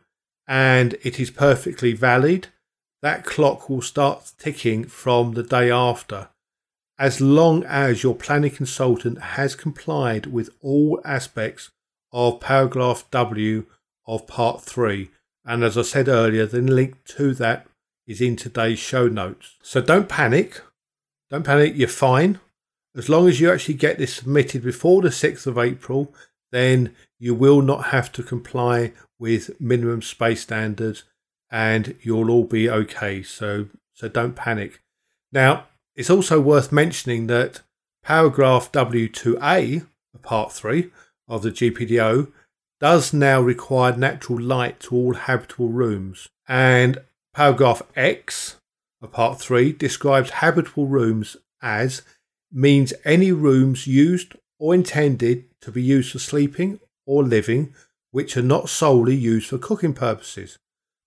and 0.47 0.95
it 1.03 1.19
is 1.19 1.31
perfectly 1.31 1.93
valid, 1.93 2.47
that 3.01 3.25
clock 3.25 3.69
will 3.69 3.81
start 3.81 4.31
ticking 4.37 4.85
from 4.85 5.33
the 5.33 5.43
day 5.43 5.69
after, 5.69 6.29
as 6.97 7.19
long 7.19 7.63
as 7.65 8.03
your 8.03 8.15
planning 8.15 8.51
consultant 8.51 9.19
has 9.21 9.55
complied 9.55 10.27
with 10.27 10.49
all 10.61 11.01
aspects 11.03 11.71
of 12.11 12.39
paragraph 12.39 13.05
W 13.11 13.65
of 14.07 14.27
part 14.27 14.61
3. 14.61 15.09
And 15.45 15.63
as 15.63 15.77
I 15.77 15.81
said 15.81 16.07
earlier, 16.07 16.45
the 16.45 16.61
link 16.61 17.03
to 17.05 17.33
that 17.35 17.67
is 18.05 18.21
in 18.21 18.35
today's 18.35 18.79
show 18.79 19.07
notes. 19.07 19.55
So 19.61 19.81
don't 19.81 20.09
panic. 20.09 20.61
Don't 21.29 21.43
panic, 21.43 21.73
you're 21.75 21.87
fine. 21.87 22.39
As 22.95 23.09
long 23.09 23.27
as 23.27 23.39
you 23.39 23.51
actually 23.51 23.75
get 23.75 23.97
this 23.97 24.15
submitted 24.15 24.63
before 24.63 25.01
the 25.01 25.09
6th 25.09 25.45
of 25.45 25.57
April, 25.57 26.13
then 26.51 26.95
you 27.19 27.35
will 27.35 27.61
not 27.61 27.87
have 27.87 28.11
to 28.13 28.23
comply 28.23 28.93
with 29.19 29.59
minimum 29.59 30.01
space 30.01 30.41
standards 30.41 31.03
and 31.51 31.95
you'll 32.01 32.31
all 32.31 32.43
be 32.43 32.69
okay. 32.69 33.21
So 33.23 33.67
so 33.93 34.07
don't 34.07 34.35
panic. 34.35 34.79
Now, 35.31 35.65
it's 35.95 36.11
also 36.11 36.39
worth 36.39 36.71
mentioning 36.71 37.25
that 37.27 37.61
paragraph 38.03 38.71
W2A, 38.71 39.87
part 40.21 40.51
3 40.51 40.91
of 41.27 41.41
the 41.41 41.49
GPDO, 41.49 42.31
does 42.79 43.13
now 43.13 43.41
require 43.41 43.95
natural 43.95 44.39
light 44.39 44.79
to 44.81 44.95
all 44.95 45.13
habitable 45.13 45.69
rooms. 45.69 46.27
And 46.47 46.99
paragraph 47.33 47.81
X 47.95 48.57
of 49.01 49.11
part 49.11 49.39
3 49.39 49.73
describes 49.73 50.29
habitable 50.29 50.87
rooms 50.87 51.37
as 51.61 52.01
means 52.51 52.93
any 53.03 53.31
rooms 53.31 53.87
used 53.87 54.35
or 54.59 54.73
intended 54.73 55.45
to 55.61 55.71
be 55.71 55.81
used 55.81 56.11
for 56.11 56.19
sleeping 56.19 56.79
or 57.05 57.23
living 57.23 57.73
which 58.11 58.37
are 58.37 58.41
not 58.43 58.69
solely 58.69 59.15
used 59.15 59.49
for 59.49 59.57
cooking 59.57 59.93
purposes, 59.93 60.57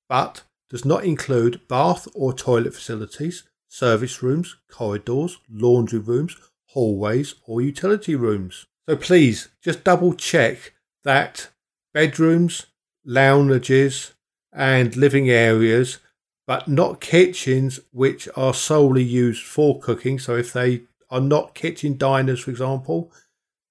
but 0.09 0.43
does 0.69 0.85
not 0.85 1.05
include 1.05 1.67
bath 1.67 2.07
or 2.15 2.33
toilet 2.33 2.75
facilities, 2.75 3.45
service 3.69 4.23
rooms, 4.23 4.57
corridors, 4.71 5.39
laundry 5.51 5.99
rooms, 5.99 6.37
hallways, 6.69 7.35
or 7.47 7.61
utility 7.61 8.15
rooms. 8.15 8.67
So 8.89 8.97
please 8.97 9.49
just 9.63 9.83
double 9.83 10.15
check 10.15 10.75
that 11.05 11.49
bedrooms, 11.93 12.67
lounges, 13.05 14.15
and 14.53 14.97
living 14.97 15.31
areas, 15.31 15.99
but 16.47 16.69
not 16.69 17.01
kitchens 17.01 17.81
which 17.93 18.29
are 18.37 18.55
solely 18.55 19.05
used 19.05 19.45
for 19.45 19.79
cooking. 19.79 20.19
So 20.19 20.37
if 20.37 20.53
they 20.53 20.83
are 21.09 21.21
not 21.21 21.55
kitchen 21.55 21.97
diners, 21.97 22.41
for 22.41 22.51
example, 22.51 23.13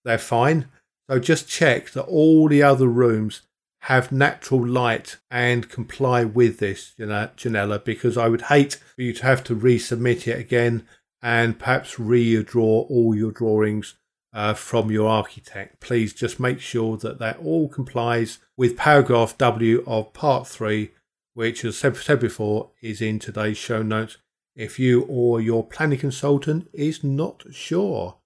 they're 0.05 0.17
fine. 0.17 0.67
So 1.09 1.19
just 1.19 1.49
check 1.49 1.91
that 1.91 2.03
all 2.03 2.47
the 2.47 2.63
other 2.63 2.87
rooms 2.87 3.41
have 3.83 4.11
natural 4.11 4.65
light 4.65 5.17
and 5.31 5.69
comply 5.69 6.23
with 6.25 6.59
this, 6.59 6.93
you 6.97 7.05
know, 7.05 7.29
Janella, 7.37 7.83
because 7.83 8.17
I 8.17 8.27
would 8.27 8.43
hate 8.43 8.75
for 8.95 9.01
you 9.01 9.13
to 9.13 9.23
have 9.23 9.43
to 9.45 9.55
resubmit 9.55 10.27
it 10.27 10.37
again 10.37 10.85
and 11.21 11.59
perhaps 11.59 11.95
redraw 11.95 12.89
all 12.89 13.15
your 13.15 13.31
drawings 13.31 13.95
uh, 14.33 14.53
from 14.53 14.91
your 14.91 15.09
architect. 15.09 15.79
Please 15.79 16.13
just 16.13 16.39
make 16.39 16.59
sure 16.59 16.97
that 16.97 17.19
that 17.19 17.39
all 17.39 17.67
complies 17.67 18.39
with 18.55 18.77
paragraph 18.77 19.37
W 19.37 19.83
of 19.87 20.13
part 20.13 20.47
three, 20.47 20.91
which, 21.33 21.65
as 21.65 21.83
I 21.83 21.91
said 21.93 22.19
before, 22.19 22.71
is 22.81 23.01
in 23.01 23.19
today's 23.19 23.57
show 23.57 23.81
notes. 23.81 24.17
If 24.55 24.77
you 24.77 25.05
or 25.07 25.39
your 25.39 25.65
planning 25.65 25.99
consultant 25.99 26.69
is 26.73 27.03
not 27.03 27.43
sure. 27.51 28.17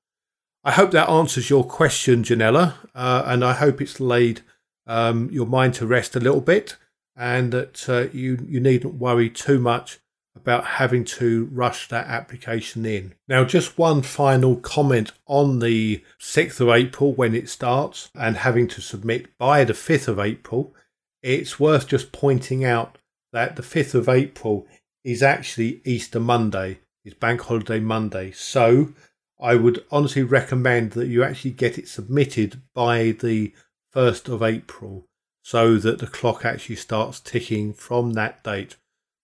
I 0.64 0.72
hope 0.72 0.92
that 0.92 1.10
answers 1.10 1.50
your 1.50 1.66
question, 1.66 2.24
Janella, 2.24 2.76
uh, 2.96 3.24
and 3.26 3.44
I 3.44 3.54
hope 3.54 3.82
it's 3.82 4.00
laid 4.00 4.42
um, 4.88 5.30
your 5.32 5.46
mind 5.46 5.74
to 5.76 5.86
rest 5.86 6.16
a 6.16 6.20
little 6.20 6.42
bit 6.42 6.78
and 7.16 7.52
that 7.52 7.90
uh, 7.90 8.08
you, 8.12 8.44
you 8.48 8.60
needn't 8.60 8.96
worry 8.96 9.30
too 9.30 9.60
much 9.60 10.00
about 10.44 10.66
having 10.66 11.06
to 11.06 11.50
rush 11.54 11.88
that 11.88 12.08
application 12.08 12.86
in. 12.86 13.14
Now, 13.30 13.46
just 13.46 13.78
one 13.78 14.02
final 14.02 14.58
comment 14.58 15.14
on 15.26 15.60
the 15.60 16.04
6th 16.20 16.60
of 16.60 16.68
April 16.68 17.14
when 17.14 17.34
it 17.34 17.48
starts 17.48 18.10
and 18.14 18.36
having 18.36 18.68
to 18.68 18.82
submit 18.82 19.38
by 19.38 19.64
the 19.64 19.74
5th 19.74 20.10
of 20.10 20.20
April. 20.20 20.76
It's 21.22 21.62
worth 21.62 21.88
just 21.88 22.12
pointing 22.12 22.66
out 22.66 22.98
that 23.32 23.56
the 23.56 23.62
5th 23.62 23.96
of 23.96 24.10
April 24.10 24.68
is 25.06 25.24
actually 25.24 25.82
Easter 25.86 26.20
Monday, 26.20 26.80
it's 27.06 27.16
Bank 27.16 27.42
Holiday 27.42 27.80
Monday. 27.80 28.32
So 28.32 28.94
I 29.42 29.56
would 29.56 29.86
honestly 29.92 30.24
recommend 30.24 30.92
that 30.92 31.08
you 31.08 31.24
actually 31.24 31.52
get 31.52 31.78
it 31.78 31.88
submitted 31.88 32.62
by 32.74 33.12
the 33.12 33.54
1st 33.96 34.28
of 34.28 34.44
April 34.44 35.06
so 35.42 35.78
that 35.78 36.00
the 36.00 36.08
clock 36.08 36.44
actually 36.44 36.76
starts 36.76 37.22
ticking 37.22 37.74
from 37.74 38.14
that 38.14 38.44
date. 38.44 38.76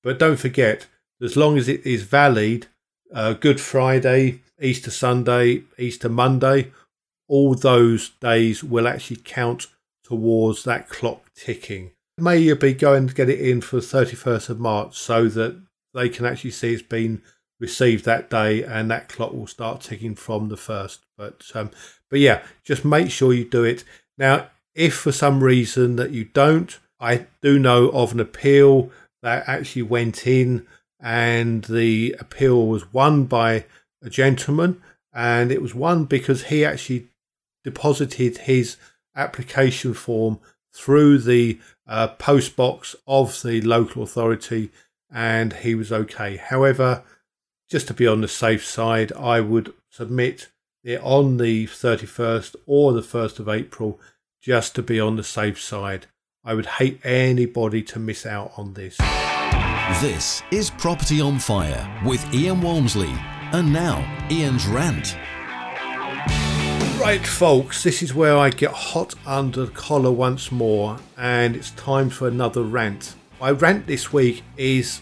But 0.01 0.19
don't 0.19 0.39
forget, 0.39 0.87
as 1.21 1.35
long 1.35 1.57
as 1.57 1.67
it 1.67 1.85
is 1.85 2.03
valid, 2.03 2.67
uh, 3.13 3.33
Good 3.33 3.59
Friday, 3.59 4.41
Easter 4.61 4.91
Sunday, 4.91 5.63
Easter 5.77 6.09
Monday, 6.09 6.71
all 7.27 7.55
those 7.55 8.09
days 8.21 8.63
will 8.63 8.87
actually 8.87 9.21
count 9.23 9.67
towards 10.03 10.63
that 10.63 10.89
clock 10.89 11.29
ticking. 11.35 11.91
May 12.17 12.39
you 12.39 12.55
be 12.55 12.73
going 12.73 13.07
to 13.07 13.13
get 13.13 13.29
it 13.29 13.39
in 13.39 13.61
for 13.61 13.77
the 13.77 13.81
31st 13.81 14.49
of 14.49 14.59
March 14.59 14.97
so 14.97 15.27
that 15.29 15.61
they 15.93 16.09
can 16.09 16.25
actually 16.25 16.51
see 16.51 16.73
it's 16.73 16.81
been 16.81 17.21
received 17.59 18.05
that 18.05 18.29
day 18.29 18.63
and 18.63 18.89
that 18.89 19.09
clock 19.09 19.33
will 19.33 19.47
start 19.47 19.81
ticking 19.81 20.15
from 20.15 20.49
the 20.49 20.57
first. 20.57 21.01
But 21.17 21.43
um, 21.53 21.71
but 22.09 22.19
yeah, 22.19 22.41
just 22.63 22.83
make 22.83 23.11
sure 23.11 23.33
you 23.33 23.45
do 23.45 23.63
it. 23.63 23.83
Now, 24.17 24.47
if 24.75 24.95
for 24.95 25.11
some 25.11 25.43
reason 25.43 25.95
that 25.97 26.11
you 26.11 26.25
don't, 26.25 26.77
I 26.99 27.27
do 27.41 27.59
know 27.59 27.89
of 27.89 28.13
an 28.13 28.19
appeal 28.19 28.91
that 29.21 29.47
actually 29.47 29.83
went 29.83 30.25
in 30.25 30.65
and 30.99 31.63
the 31.65 32.15
appeal 32.19 32.67
was 32.67 32.93
won 32.93 33.25
by 33.25 33.65
a 34.01 34.09
gentleman 34.09 34.81
and 35.13 35.51
it 35.51 35.61
was 35.61 35.73
won 35.73 36.05
because 36.05 36.45
he 36.45 36.65
actually 36.65 37.07
deposited 37.63 38.39
his 38.39 38.77
application 39.15 39.93
form 39.93 40.39
through 40.73 41.17
the 41.17 41.59
uh, 41.87 42.07
post 42.07 42.55
box 42.55 42.95
of 43.07 43.41
the 43.41 43.61
local 43.61 44.03
authority 44.03 44.69
and 45.11 45.53
he 45.53 45.73
was 45.73 45.91
okay. 45.91 46.37
However, 46.37 47.03
just 47.69 47.87
to 47.87 47.93
be 47.93 48.07
on 48.07 48.21
the 48.21 48.27
safe 48.27 48.65
side, 48.65 49.11
I 49.13 49.41
would 49.41 49.73
submit 49.89 50.49
it 50.83 51.01
on 51.01 51.37
the 51.37 51.67
31st 51.67 52.55
or 52.65 52.93
the 52.93 53.01
1st 53.01 53.39
of 53.39 53.49
April 53.49 53.99
just 54.41 54.75
to 54.75 54.83
be 54.83 54.99
on 54.99 55.15
the 55.15 55.23
safe 55.23 55.61
side. 55.61 56.07
I 56.45 56.53
would 56.53 56.65
hate 56.65 57.01
anybody 57.05 57.81
to 57.83 57.99
miss 57.99 58.25
out 58.25 58.53
on 58.55 58.73
this. 58.73 58.97
This 59.99 60.41
is 60.51 60.69
Property 60.69 61.19
on 61.19 61.37
Fire 61.37 62.01
with 62.05 62.33
Ian 62.33 62.61
Walmsley. 62.61 63.13
And 63.51 63.73
now, 63.73 63.99
Ian's 64.31 64.65
rant. 64.65 65.17
Right, 66.97 67.25
folks, 67.25 67.83
this 67.83 68.01
is 68.01 68.13
where 68.13 68.37
I 68.37 68.51
get 68.51 68.71
hot 68.71 69.15
under 69.25 69.65
the 69.65 69.71
collar 69.71 70.13
once 70.13 70.49
more, 70.49 70.97
and 71.17 71.57
it's 71.57 71.71
time 71.71 72.09
for 72.09 72.29
another 72.29 72.63
rant. 72.63 73.15
My 73.41 73.51
rant 73.51 73.85
this 73.85 74.13
week 74.13 74.43
is 74.55 75.01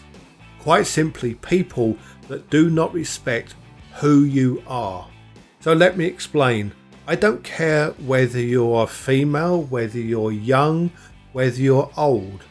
quite 0.58 0.88
simply 0.88 1.34
people 1.34 1.96
that 2.26 2.50
do 2.50 2.68
not 2.68 2.92
respect 2.92 3.54
who 3.94 4.24
you 4.24 4.60
are. 4.66 5.06
So 5.60 5.72
let 5.72 5.96
me 5.96 6.06
explain. 6.06 6.72
I 7.06 7.14
don't 7.14 7.42
care 7.42 7.92
whether 7.92 8.38
you're 8.38 8.86
female, 8.86 9.62
whether 9.62 9.98
you're 9.98 10.30
young, 10.30 10.90
whether 11.38 11.60
you're 11.60 11.88
old. 11.96 12.42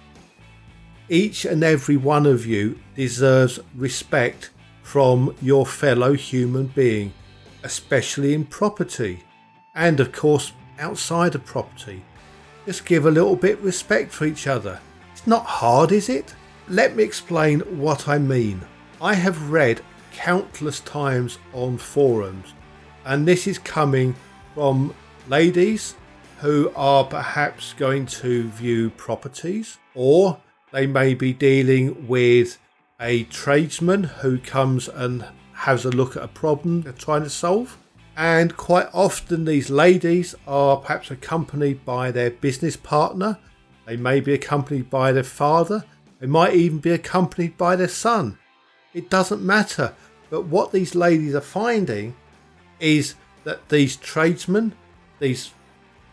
Each 1.10 1.43
and 1.43 1.62
every 1.62 1.97
one 1.97 2.26
of 2.26 2.45
you 2.45 2.80
deserves 2.95 3.60
respect 3.76 4.52
from 4.82 5.36
your 5.41 5.65
fellow 5.65 6.13
human 6.13 6.67
being, 6.67 7.12
especially 7.65 8.34
in 8.34 8.45
property, 8.45 9.26
and 9.76 10.00
of 10.00 10.13
course 10.13 10.54
outside 10.80 11.36
of 11.36 11.43
property. 11.43 12.02
Just 12.65 12.86
give 12.86 13.06
a 13.06 13.12
little 13.12 13.36
bit 13.36 13.60
respect 13.60 14.13
for 14.13 14.23
each 14.23 14.47
other. 14.47 14.80
It's 15.12 15.28
not 15.28 15.43
hard, 15.43 15.91
is 15.91 16.08
it? 16.08 16.34
Let 16.69 16.95
me 16.95 17.04
explain 17.04 17.60
what 17.78 18.08
I 18.08 18.17
mean. 18.17 18.62
I 19.02 19.15
have 19.15 19.52
read 19.52 19.82
countless 20.13 20.80
times 20.80 21.39
on 21.52 21.78
forums, 21.78 22.54
and 23.04 23.28
this 23.28 23.47
is 23.47 23.60
coming 23.60 24.15
from 24.54 24.93
ladies 25.28 25.95
who 26.39 26.71
are 26.76 27.04
perhaps 27.04 27.73
going 27.73 28.06
to 28.06 28.47
view 28.50 28.89
properties 28.91 29.78
or 29.95 30.39
they 30.71 30.86
may 30.86 31.13
be 31.13 31.34
dealing 31.34 32.08
with 32.08 32.60
a 33.00 33.23
tradesman 33.26 34.04
who 34.04 34.38
comes 34.38 34.88
and 34.88 35.26
has 35.54 35.86
a 35.86 35.89
look 35.89 36.15
at 36.15 36.23
a 36.23 36.28
problem 36.28 36.82
they're 36.82 36.93
trying 36.93 37.23
to 37.23 37.30
solve. 37.30 37.78
And 38.15 38.58
quite 38.58 38.89
often, 38.93 39.45
these 39.45 39.69
ladies 39.69 40.34
are 40.47 40.78
perhaps 40.78 41.12
accompanied 41.12 41.86
by 41.86 42.12
their 42.12 42.32
business 42.32 42.76
partner. 42.76 43.38
They 43.86 43.95
may 43.95 44.19
be 44.19 44.34
accompanied 44.34 44.89
by 44.89 45.12
their 45.12 45.23
father. 45.23 45.86
They 46.19 46.28
might 46.28 46.56
even 46.56 46.80
be 46.80 46.91
accompanied 46.91 47.58
by 47.58 47.76
their 47.76 47.88
son. 47.88 48.39
It 48.93 49.10
doesn't 49.10 49.43
matter. 49.43 49.93
But 50.30 50.45
what 50.45 50.71
these 50.71 50.95
ladies 50.95 51.36
are 51.36 51.41
finding 51.41 52.15
is 52.80 53.15
that 53.43 53.69
these 53.69 53.95
tradesmen, 53.95 54.73
these 55.19 55.54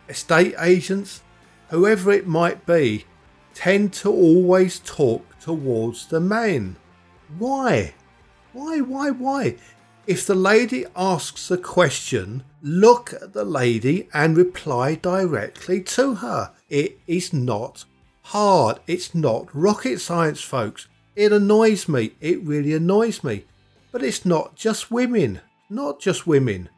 estate 0.09 0.55
agents, 0.59 1.21
whoever 1.69 2.11
it 2.11 2.27
might 2.27 2.65
be, 2.65 3.05
tend 3.53 3.93
to 3.93 4.11
always 4.11 4.79
talk 4.79 5.39
towards 5.39 6.07
the 6.07 6.19
man. 6.19 6.75
Why? 7.37 7.93
Why, 8.53 8.81
why, 8.81 9.11
why? 9.11 9.57
If 10.07 10.27
the 10.27 10.35
lady 10.35 10.85
asks 10.95 11.49
a 11.49 11.57
question, 11.57 12.43
look 12.61 13.13
at 13.13 13.33
the 13.33 13.43
lady 13.43 14.07
and 14.13 14.37
reply 14.37 14.95
directly 14.95 15.81
to 15.81 16.15
her. 16.15 16.51
It 16.69 16.99
is 17.07 17.33
not 17.33 17.85
hard. 18.21 18.79
It's 18.85 19.15
not 19.15 19.53
rocket 19.53 19.99
science, 19.99 20.41
folks. 20.41 20.87
It 21.15 21.31
annoys 21.31 21.87
me. 21.87 22.11
It 22.21 22.43
really 22.43 22.73
annoys 22.73 23.23
me. 23.23 23.45
But 23.91 24.03
it's 24.03 24.25
not 24.25 24.55
just 24.55 24.91
women. 24.91 25.41
Not 25.69 25.99
just 25.99 26.27
women. 26.27 26.69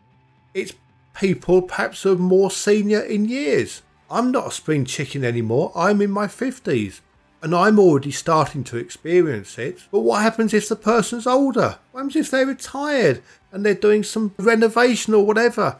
It's 0.53 0.73
people 1.17 1.63
perhaps 1.63 2.03
who 2.03 2.13
are 2.13 2.17
more 2.17 2.51
senior 2.51 2.99
in 3.01 3.25
years. 3.25 3.81
I'm 4.09 4.31
not 4.31 4.47
a 4.47 4.51
spring 4.51 4.85
chicken 4.85 5.25
anymore. 5.25 5.71
I'm 5.75 6.01
in 6.01 6.11
my 6.11 6.27
50s 6.27 7.01
and 7.41 7.53
I'm 7.55 7.79
already 7.79 8.11
starting 8.11 8.63
to 8.65 8.77
experience 8.77 9.57
it. 9.57 9.83
But 9.91 10.01
what 10.01 10.21
happens 10.21 10.53
if 10.53 10.69
the 10.69 10.75
person's 10.75 11.27
older? 11.27 11.77
What 11.91 12.01
happens 12.01 12.15
if 12.15 12.31
they're 12.31 12.45
retired 12.45 13.21
and 13.51 13.65
they're 13.65 13.73
doing 13.73 14.03
some 14.03 14.33
renovation 14.37 15.13
or 15.13 15.25
whatever? 15.25 15.77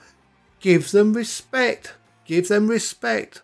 Give 0.60 0.90
them 0.92 1.14
respect. 1.14 1.94
Give 2.26 2.48
them 2.48 2.68
respect. 2.68 3.44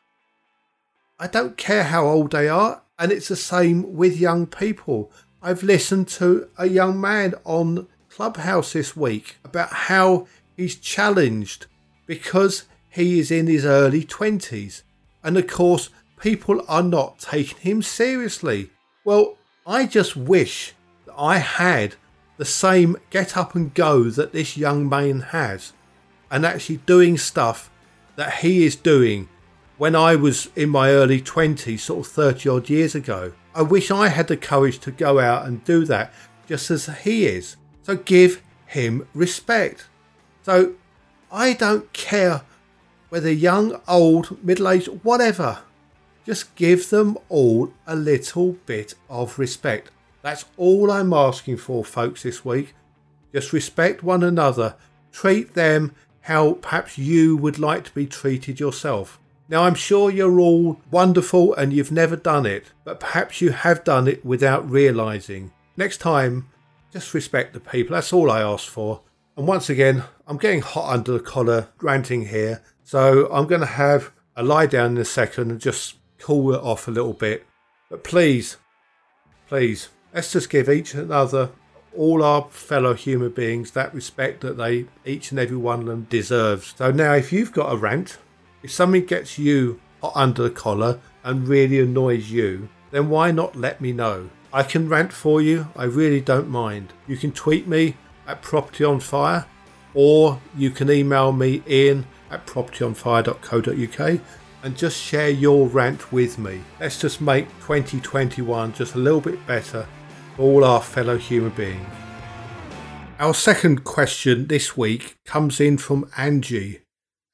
I 1.19 1.27
don't 1.27 1.57
care 1.57 1.85
how 1.85 2.05
old 2.05 2.31
they 2.31 2.49
are, 2.49 2.81
and 2.99 3.11
it's 3.11 3.29
the 3.29 3.35
same 3.35 3.95
with 3.95 4.19
young 4.19 4.45
people. 4.45 5.11
I've 5.41 5.63
listened 5.63 6.07
to 6.09 6.49
a 6.57 6.67
young 6.67 6.99
man 6.99 7.35
on 7.45 7.87
Clubhouse 8.09 8.73
this 8.73 8.97
week 8.97 9.37
about 9.45 9.69
how 9.69 10.27
he's 10.57 10.75
challenged 10.75 11.67
because 12.05 12.65
he 12.89 13.19
is 13.19 13.31
in 13.31 13.47
his 13.47 13.65
early 13.65 14.03
20s. 14.03 14.83
And 15.23 15.37
of 15.37 15.47
course, 15.47 15.89
people 16.19 16.63
are 16.67 16.83
not 16.83 17.19
taking 17.19 17.57
him 17.59 17.81
seriously. 17.81 18.69
Well, 19.03 19.37
I 19.65 19.85
just 19.85 20.15
wish 20.15 20.73
that 21.05 21.15
I 21.17 21.37
had 21.37 21.95
the 22.37 22.45
same 22.45 22.97
get 23.09 23.37
up 23.37 23.55
and 23.55 23.73
go 23.73 24.05
that 24.05 24.33
this 24.33 24.57
young 24.57 24.89
man 24.89 25.21
has 25.21 25.73
and 26.29 26.45
actually 26.45 26.77
doing 26.77 27.17
stuff 27.17 27.69
that 28.15 28.35
he 28.35 28.65
is 28.65 28.75
doing 28.75 29.29
when 29.77 29.95
I 29.95 30.15
was 30.15 30.49
in 30.55 30.69
my 30.69 30.89
early 30.91 31.21
20s, 31.21 31.79
sort 31.79 32.05
of 32.05 32.11
30 32.11 32.49
odd 32.49 32.69
years 32.69 32.95
ago. 32.95 33.33
I 33.55 33.61
wish 33.61 33.91
I 33.91 34.07
had 34.07 34.27
the 34.27 34.37
courage 34.37 34.79
to 34.79 34.91
go 34.91 35.19
out 35.19 35.45
and 35.45 35.63
do 35.63 35.85
that 35.85 36.13
just 36.47 36.69
as 36.71 36.85
he 37.03 37.25
is. 37.25 37.57
So 37.83 37.95
give 37.95 38.41
him 38.65 39.07
respect. 39.13 39.87
So 40.41 40.75
I 41.35 41.53
don't 41.53 41.91
care 41.93 42.43
whether 43.09 43.31
young, 43.31 43.81
old, 43.87 44.43
middle 44.43 44.69
aged, 44.69 44.87
whatever. 45.01 45.63
Just 46.27 46.53
give 46.55 46.91
them 46.91 47.17
all 47.27 47.73
a 47.87 47.95
little 47.95 48.53
bit 48.67 48.93
of 49.09 49.39
respect. 49.39 49.89
That's 50.21 50.45
all 50.57 50.91
I'm 50.91 51.11
asking 51.11 51.57
for, 51.57 51.83
folks, 51.83 52.21
this 52.21 52.45
week. 52.45 52.75
Just 53.33 53.51
respect 53.51 54.03
one 54.03 54.21
another. 54.21 54.75
Treat 55.11 55.55
them 55.55 55.95
how 56.21 56.53
perhaps 56.53 56.99
you 56.99 57.35
would 57.35 57.57
like 57.57 57.85
to 57.85 57.93
be 57.95 58.05
treated 58.05 58.59
yourself. 58.59 59.19
Now, 59.49 59.63
I'm 59.63 59.75
sure 59.75 60.11
you're 60.11 60.39
all 60.39 60.81
wonderful 60.91 61.55
and 61.55 61.73
you've 61.73 61.91
never 61.91 62.15
done 62.15 62.45
it, 62.45 62.71
but 62.83 62.99
perhaps 62.99 63.41
you 63.41 63.51
have 63.51 63.83
done 63.83 64.07
it 64.07 64.23
without 64.23 64.69
realizing. 64.69 65.51
Next 65.75 65.97
time, 65.97 66.49
just 66.91 67.15
respect 67.15 67.53
the 67.53 67.59
people. 67.59 67.95
That's 67.95 68.13
all 68.13 68.29
I 68.29 68.41
ask 68.41 68.69
for. 68.69 69.01
And 69.35 69.47
once 69.47 69.67
again, 69.67 70.03
I'm 70.27 70.37
getting 70.37 70.61
hot 70.61 70.93
under 70.93 71.13
the 71.13 71.19
collar 71.19 71.69
ranting 71.81 72.27
here, 72.27 72.61
so 72.83 73.27
I'm 73.31 73.47
going 73.47 73.61
to 73.61 73.67
have 73.67 74.11
a 74.35 74.43
lie 74.43 74.67
down 74.67 74.91
in 74.91 74.97
a 74.99 75.05
second 75.05 75.49
and 75.49 75.59
just 75.59 75.95
cool 76.19 76.53
it 76.53 76.61
off 76.61 76.87
a 76.87 76.91
little 76.91 77.13
bit. 77.13 77.45
But 77.89 78.03
please, 78.03 78.57
please, 79.47 79.89
let's 80.13 80.31
just 80.31 80.51
give 80.51 80.69
each 80.69 80.93
another, 80.93 81.49
all 81.97 82.23
our 82.23 82.47
fellow 82.51 82.93
human 82.93 83.31
beings, 83.31 83.71
that 83.71 83.93
respect 83.93 84.41
that 84.41 84.57
they, 84.57 84.85
each 85.03 85.31
and 85.31 85.39
every 85.39 85.57
one 85.57 85.79
of 85.79 85.85
them, 85.87 86.05
deserves. 86.11 86.75
So 86.77 86.91
now, 86.91 87.13
if 87.13 87.33
you've 87.33 87.51
got 87.51 87.73
a 87.73 87.77
rant, 87.77 88.19
if 88.61 88.71
something 88.71 89.05
gets 89.05 89.39
you 89.39 89.81
hot 90.01 90.13
under 90.15 90.43
the 90.43 90.51
collar 90.51 90.99
and 91.23 91.47
really 91.47 91.79
annoys 91.79 92.29
you, 92.29 92.69
then 92.91 93.09
why 93.09 93.31
not 93.31 93.55
let 93.55 93.81
me 93.81 93.93
know? 93.93 94.29
I 94.51 94.61
can 94.61 94.87
rant 94.87 95.11
for 95.11 95.41
you, 95.41 95.69
I 95.75 95.85
really 95.85 96.21
don't 96.21 96.49
mind. 96.49 96.93
You 97.07 97.17
can 97.17 97.31
tweet 97.31 97.67
me 97.67 97.95
at 98.27 98.41
Property 98.41 98.83
on 98.83 98.99
Fire, 98.99 99.45
or 99.93 100.39
you 100.55 100.69
can 100.71 100.89
email 100.89 101.31
me 101.31 101.61
in 101.65 102.05
at 102.31 102.45
propertyonfire.co.uk 102.47 104.21
and 104.63 104.77
just 104.77 105.01
share 105.01 105.29
your 105.29 105.67
rant 105.67 106.11
with 106.11 106.37
me. 106.37 106.61
Let's 106.79 106.99
just 106.99 107.21
make 107.21 107.47
2021 107.59 108.73
just 108.73 108.95
a 108.95 108.99
little 108.99 109.21
bit 109.21 109.45
better 109.45 109.85
for 110.35 110.41
all 110.41 110.63
our 110.63 110.81
fellow 110.81 111.17
human 111.17 111.51
beings. 111.51 111.85
Our 113.19 113.33
second 113.33 113.83
question 113.83 114.47
this 114.47 114.75
week 114.75 115.17
comes 115.25 115.59
in 115.59 115.77
from 115.77 116.09
Angie, 116.17 116.79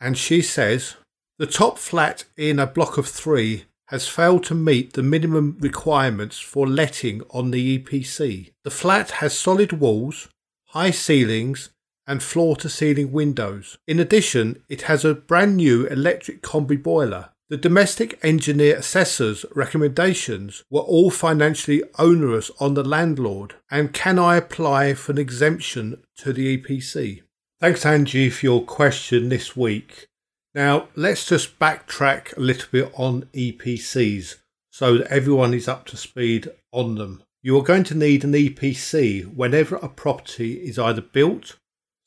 and 0.02 0.17
she 0.17 0.41
says 0.41 0.95
The 1.38 1.47
top 1.47 1.78
flat 1.78 2.25
in 2.36 2.60
a 2.60 2.67
block 2.67 2.97
of 2.97 3.08
three 3.08 3.65
has 3.88 4.08
failed 4.08 4.43
to 4.43 4.54
meet 4.54 4.93
the 4.93 5.02
minimum 5.02 5.58
requirements 5.60 6.39
for 6.39 6.67
letting 6.67 7.21
on 7.32 7.52
the 7.52 7.80
EPC. 7.80 8.52
The 8.63 8.69
flat 8.69 9.12
has 9.12 9.36
solid 9.36 9.73
walls, 9.73 10.28
high 10.69 10.91
ceilings, 10.91 11.69
and 12.10 12.23
floor 12.23 12.55
to 12.55 12.67
ceiling 12.67 13.12
windows. 13.12 13.77
In 13.88 13.99
addition, 13.99 14.63
it 14.67 14.84
has 14.84 15.05
a 15.05 15.13
brand 15.13 15.58
new 15.58 15.86
electric 15.86 16.41
combi 16.41 16.82
boiler. 16.82 17.29
The 17.49 17.58
domestic 17.58 18.19
energy 18.23 18.71
assessor's 18.71 19.45
recommendations 19.55 20.63
were 20.69 20.82
all 20.82 21.12
financially 21.12 21.84
onerous 21.97 22.49
on 22.60 22.73
the 22.73 22.84
landlord. 22.84 23.55
And 23.69 23.93
can 23.93 24.17
I 24.17 24.38
apply 24.38 24.95
for 24.95 25.12
an 25.12 25.17
exemption 25.19 26.03
to 26.17 26.34
the 26.34 26.58
EPC? 26.58 27.21
Thanks, 27.60 27.86
Angie, 27.86 28.29
for 28.29 28.45
your 28.45 28.63
question 28.63 29.29
this 29.29 29.55
week. 29.55 30.08
Now, 30.55 30.88
let's 30.95 31.27
just 31.27 31.60
backtrack 31.60 32.36
a 32.38 32.39
little 32.39 32.69
bit 32.71 32.91
on 32.95 33.23
EPCs 33.34 34.38
so 34.71 34.97
that 34.97 35.08
everyone 35.08 35.53
is 35.53 35.67
up 35.67 35.86
to 35.88 35.97
speed 35.97 36.49
on 36.71 36.95
them. 36.95 37.23
You 37.41 37.58
are 37.58 37.63
going 37.63 37.86
to 37.86 37.95
need 37.95 38.23
an 38.23 38.34
EPC 38.34 39.34
whenever 39.34 39.78
a 39.78 39.88
property 39.88 40.56
is 40.56 40.78
either 40.78 41.02
built 41.02 41.56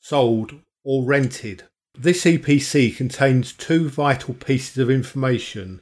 sold, 0.03 0.59
or 0.83 1.05
rented. 1.05 1.63
This 1.97 2.25
EPC 2.25 2.95
contains 2.97 3.53
two 3.53 3.89
vital 3.89 4.33
pieces 4.33 4.77
of 4.77 4.89
information. 4.89 5.79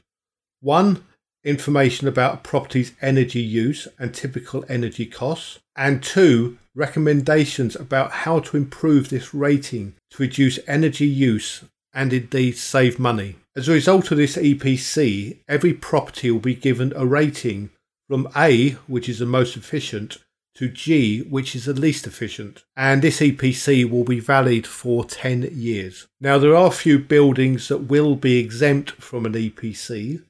One, 0.59 1.03
information 1.43 2.07
about 2.07 2.35
a 2.35 2.37
property's 2.37 2.93
energy 3.01 3.41
use 3.41 3.87
and 3.97 4.13
typical 4.13 4.63
energy 4.69 5.07
costs, 5.07 5.59
and 5.75 6.03
two, 6.03 6.59
recommendations 6.75 7.75
about 7.75 8.11
how 8.11 8.39
to 8.39 8.57
improve 8.57 9.09
this 9.09 9.33
rating 9.33 9.95
to 10.11 10.23
reduce 10.23 10.59
energy 10.67 11.07
use 11.07 11.65
and 11.93 12.13
indeed 12.13 12.57
save 12.57 12.99
money. 12.99 13.37
As 13.55 13.67
a 13.67 13.73
result 13.73 14.11
of 14.11 14.17
this 14.17 14.37
EPC, 14.37 15.39
every 15.47 15.73
property 15.73 16.29
will 16.29 16.39
be 16.39 16.55
given 16.55 16.93
a 16.95 17.05
rating 17.05 17.71
from 18.11 18.27
A, 18.35 18.71
which 18.87 19.07
is 19.07 19.19
the 19.19 19.25
most 19.25 19.55
efficient, 19.55 20.17
to 20.55 20.67
G, 20.67 21.21
which 21.21 21.55
is 21.55 21.63
the 21.63 21.73
least 21.73 22.05
efficient. 22.05 22.65
And 22.75 23.01
this 23.01 23.21
EPC 23.21 23.89
will 23.89 24.03
be 24.03 24.19
valid 24.19 24.67
for 24.67 25.05
10 25.05 25.47
years. 25.53 26.07
Now, 26.19 26.37
there 26.37 26.53
are 26.53 26.67
a 26.67 26.71
few 26.71 26.99
buildings 26.99 27.69
that 27.69 27.89
will 27.89 28.17
be 28.17 28.37
exempt 28.37 28.91
from 28.91 29.25
an 29.25 29.31
EPC, 29.31 30.23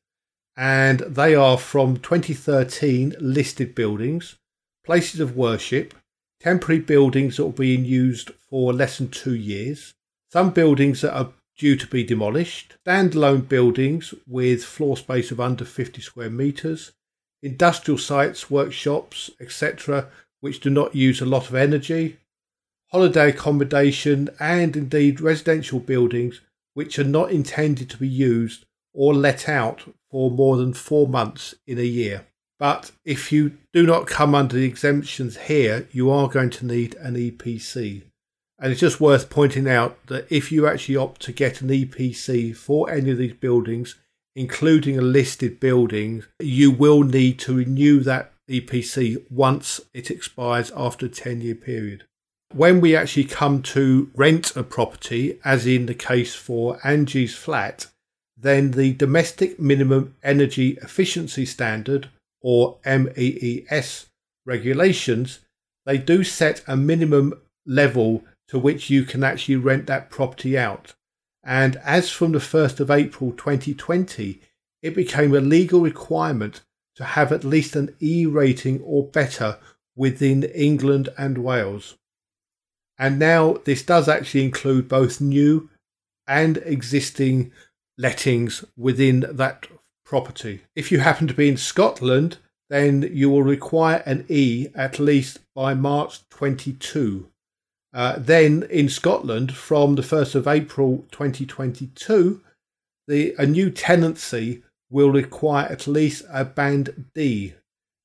and 0.55 0.99
they 0.99 1.33
are 1.33 1.57
from 1.57 1.97
2013 1.97 3.15
listed 3.19 3.73
buildings, 3.73 4.35
places 4.85 5.19
of 5.19 5.35
worship, 5.35 5.95
temporary 6.39 6.81
buildings 6.81 7.37
that 7.37 7.45
will 7.45 7.51
be 7.51 7.73
in 7.73 7.83
used 7.83 8.29
for 8.47 8.73
less 8.73 8.99
than 8.99 9.09
two 9.09 9.33
years, 9.33 9.95
some 10.31 10.51
buildings 10.51 11.01
that 11.01 11.17
are 11.17 11.33
due 11.57 11.75
to 11.77 11.87
be 11.87 12.03
demolished, 12.03 12.75
standalone 12.85 13.49
buildings 13.49 14.13
with 14.27 14.63
floor 14.63 14.95
space 14.95 15.31
of 15.31 15.39
under 15.39 15.65
50 15.65 15.99
square 15.99 16.29
metres, 16.29 16.91
industrial 17.41 17.97
sites, 17.97 18.49
workshops, 18.49 19.29
etc., 19.39 20.07
which 20.39 20.59
do 20.59 20.69
not 20.69 20.95
use 20.95 21.21
a 21.21 21.25
lot 21.25 21.49
of 21.49 21.55
energy, 21.55 22.17
holiday 22.91 23.29
accommodation, 23.29 24.29
and 24.39 24.75
indeed 24.75 25.21
residential 25.21 25.79
buildings 25.79 26.41
which 26.73 26.97
are 26.97 27.03
not 27.03 27.31
intended 27.31 27.89
to 27.89 27.97
be 27.97 28.07
used 28.07 28.65
or 28.93 29.13
let 29.13 29.47
out 29.47 29.83
for 30.09 30.29
more 30.31 30.57
than 30.57 30.73
four 30.73 31.07
months 31.07 31.55
in 31.65 31.77
a 31.77 31.83
year. 31.83 32.25
But 32.59 32.91
if 33.03 33.31
you 33.31 33.57
do 33.73 33.85
not 33.85 34.07
come 34.07 34.35
under 34.35 34.55
the 34.55 34.65
exemptions 34.65 35.37
here, 35.37 35.87
you 35.91 36.11
are 36.11 36.27
going 36.27 36.51
to 36.51 36.65
need 36.65 36.95
an 36.95 37.15
EPC. 37.15 38.03
And 38.59 38.71
it's 38.71 38.81
just 38.81 39.01
worth 39.01 39.31
pointing 39.31 39.67
out 39.67 40.05
that 40.07 40.27
if 40.29 40.51
you 40.51 40.67
actually 40.67 40.97
opt 40.97 41.21
to 41.23 41.31
get 41.31 41.61
an 41.61 41.69
EPC 41.69 42.55
for 42.55 42.91
any 42.91 43.09
of 43.09 43.17
these 43.17 43.33
buildings, 43.33 43.95
including 44.35 44.97
a 44.97 45.01
listed 45.01 45.59
building, 45.59 46.23
you 46.39 46.71
will 46.71 47.03
need 47.03 47.39
to 47.39 47.57
renew 47.57 47.99
that 48.01 48.33
EPC 48.49 49.23
once 49.29 49.81
it 49.93 50.11
expires 50.11 50.71
after 50.75 51.05
a 51.05 51.09
10 51.09 51.41
year 51.41 51.55
period. 51.55 52.05
When 52.53 52.81
we 52.81 52.95
actually 52.95 53.25
come 53.25 53.61
to 53.63 54.11
rent 54.13 54.55
a 54.57 54.63
property, 54.63 55.39
as 55.45 55.65
in 55.65 55.85
the 55.85 55.93
case 55.93 56.35
for 56.35 56.79
Angie's 56.83 57.35
flat, 57.35 57.87
then 58.37 58.71
the 58.71 58.93
Domestic 58.93 59.59
Minimum 59.59 60.15
Energy 60.23 60.77
Efficiency 60.81 61.45
Standard, 61.45 62.09
or 62.41 62.79
MEES 62.85 64.07
regulations, 64.45 65.39
they 65.85 65.97
do 65.97 66.23
set 66.23 66.63
a 66.67 66.75
minimum 66.75 67.39
level 67.65 68.23
to 68.47 68.59
which 68.59 68.89
you 68.89 69.03
can 69.03 69.23
actually 69.23 69.55
rent 69.55 69.87
that 69.87 70.09
property 70.09 70.57
out. 70.57 70.93
And 71.43 71.77
as 71.77 72.09
from 72.09 72.33
the 72.33 72.39
1st 72.39 72.79
of 72.79 72.91
April 72.91 73.31
2020, 73.31 74.41
it 74.81 74.95
became 74.95 75.33
a 75.33 75.41
legal 75.41 75.81
requirement 75.81 76.61
to 76.95 77.03
have 77.03 77.31
at 77.31 77.43
least 77.43 77.75
an 77.75 77.95
E 77.99 78.25
rating 78.25 78.81
or 78.81 79.07
better 79.07 79.57
within 79.95 80.43
England 80.43 81.09
and 81.17 81.37
Wales. 81.37 81.95
And 82.97 83.17
now 83.17 83.53
this 83.65 83.81
does 83.81 84.07
actually 84.07 84.43
include 84.43 84.87
both 84.87 85.19
new 85.19 85.69
and 86.27 86.57
existing 86.57 87.51
lettings 87.97 88.63
within 88.77 89.25
that 89.31 89.67
property. 90.05 90.61
If 90.75 90.91
you 90.91 90.99
happen 90.99 91.27
to 91.27 91.33
be 91.33 91.49
in 91.49 91.57
Scotland, 91.57 92.37
then 92.69 93.09
you 93.11 93.29
will 93.29 93.43
require 93.43 94.03
an 94.05 94.25
E 94.29 94.67
at 94.75 94.99
least 94.99 95.39
by 95.55 95.73
March 95.73 96.27
22. 96.29 97.30
Uh, 97.93 98.15
then 98.17 98.63
in 98.69 98.87
Scotland, 98.87 99.53
from 99.53 99.95
the 99.95 100.01
1st 100.01 100.35
of 100.35 100.47
April 100.47 101.05
2022, 101.11 102.41
the, 103.07 103.35
a 103.37 103.45
new 103.45 103.69
tenancy 103.69 104.63
will 104.89 105.11
require 105.11 105.65
at 105.65 105.87
least 105.87 106.23
a 106.31 106.45
band 106.45 107.05
D, 107.13 107.53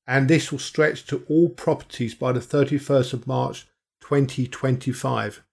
and 0.05 0.27
this 0.27 0.51
will 0.51 0.59
stretch 0.59 1.05
to 1.05 1.23
all 1.29 1.49
properties 1.49 2.15
by 2.15 2.31
the 2.31 2.39
31st 2.39 3.13
of 3.13 3.27
March 3.27 3.67
2025. 4.01 5.43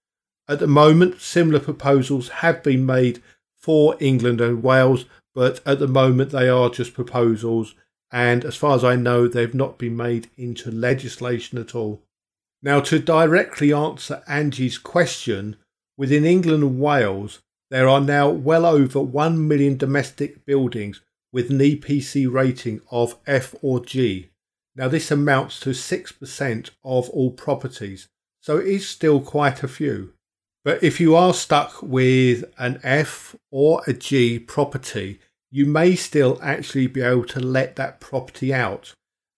At 0.47 0.59
the 0.59 0.67
moment, 0.67 1.21
similar 1.21 1.59
proposals 1.59 2.29
have 2.29 2.61
been 2.61 2.85
made 2.85 3.21
for 3.57 3.95
England 3.99 4.41
and 4.41 4.61
Wales, 4.61 5.05
but 5.33 5.59
at 5.65 5.79
the 5.79 5.87
moment 5.87 6.31
they 6.31 6.47
are 6.47 6.69
just 6.69 6.93
proposals, 6.93 7.73
and 8.11 8.45
as 8.45 8.55
far 8.55 8.75
as 8.75 8.83
I 8.83 8.95
know, 8.95 9.27
they've 9.27 9.55
not 9.55 9.77
been 9.77 9.97
made 9.97 10.29
into 10.37 10.71
legislation 10.71 11.57
at 11.57 11.73
all. 11.73 12.01
Now, 12.61 12.79
to 12.81 12.99
directly 12.99 13.71
answer 13.71 14.23
Angie's 14.27 14.77
question, 14.77 15.57
within 15.97 16.25
England 16.25 16.63
and 16.63 16.79
Wales, 16.79 17.39
there 17.69 17.87
are 17.87 18.01
now 18.01 18.29
well 18.29 18.65
over 18.65 19.01
1 19.01 19.47
million 19.47 19.77
domestic 19.77 20.45
buildings 20.45 21.01
with 21.31 21.49
an 21.49 21.59
EPC 21.59 22.31
rating 22.31 22.81
of 22.91 23.17
F 23.27 23.55
or 23.61 23.83
G. 23.83 24.29
Now, 24.75 24.87
this 24.87 25.11
amounts 25.11 25.59
to 25.61 25.69
6% 25.69 26.69
of 26.83 27.09
all 27.09 27.31
properties, 27.31 28.07
so 28.41 28.57
it 28.57 28.67
is 28.67 28.87
still 28.87 29.21
quite 29.21 29.63
a 29.63 29.67
few. 29.67 30.13
But 30.63 30.83
if 30.83 30.99
you 30.99 31.15
are 31.15 31.33
stuck 31.33 31.81
with 31.83 32.43
an 32.57 32.79
F 32.83 33.35
or 33.51 33.83
a 33.85 33.93
G 33.93 34.39
property, 34.39 35.19
you 35.51 35.65
may 35.65 35.95
still 35.95 36.39
actually 36.41 36.87
be 36.87 37.01
able 37.01 37.25
to 37.25 37.39
let 37.39 37.75
that 37.75 37.99
property 37.99 38.53
out. 38.53 38.93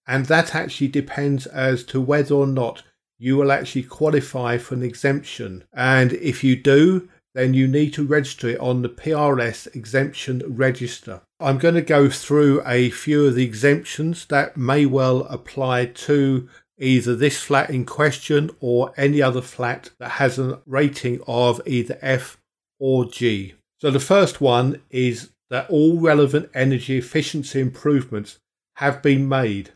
And 0.08 0.25
that 0.27 0.56
actually 0.56 0.88
depends 0.88 1.45
as 1.45 1.84
to 1.86 1.99
whether 1.99 2.34
or 2.34 2.47
not 2.47 2.84
you 3.19 3.38
will 3.38 3.51
actually 3.51 3.84
qualify 3.84 4.58
for 4.58 4.75
an 4.75 4.84
exemption. 4.84 5.63
And 5.73 6.13
if 6.13 6.43
you 6.43 6.56
do, 6.56 7.10
then 7.34 7.53
you 7.53 7.67
need 7.67 7.93
to 7.93 8.06
register 8.06 8.49
it 8.49 8.60
on 8.60 8.82
the 8.82 8.89
PRS 8.89 9.75
exemption 9.75 10.41
register. 10.47 11.21
I'm 11.39 11.60
going 11.60 11.75
to 11.75 11.82
go 11.82 12.10
through 12.10 12.63
a 12.65 12.89
few 12.89 13.27
of 13.27 13.36
the 13.36 13.45
exemptions 13.45 14.25
that 14.25 14.58
may 14.58 14.86
well 14.88 15.21
apply 15.25 15.86
to 15.86 16.49
either 16.80 17.15
this 17.15 17.39
flat 17.39 17.69
in 17.69 17.86
question 17.86 18.49
or 18.60 18.93
any 18.97 19.21
other 19.21 19.41
flat 19.41 19.91
that 19.99 20.12
has 20.12 20.39
a 20.39 20.62
rating 20.65 21.21
of 21.27 21.62
either 21.65 21.97
F 22.01 22.38
or 22.80 23.06
G. 23.06 23.53
So 23.80 23.91
the 23.91 23.99
first 23.99 24.41
one 24.41 24.82
is 24.89 25.30
that 25.49 25.69
all 25.69 25.99
relevant 25.99 26.49
energy 26.53 26.97
efficiency 26.97 27.60
improvements 27.60 28.39
have 28.77 29.01
been 29.01 29.30
made. 29.30 29.71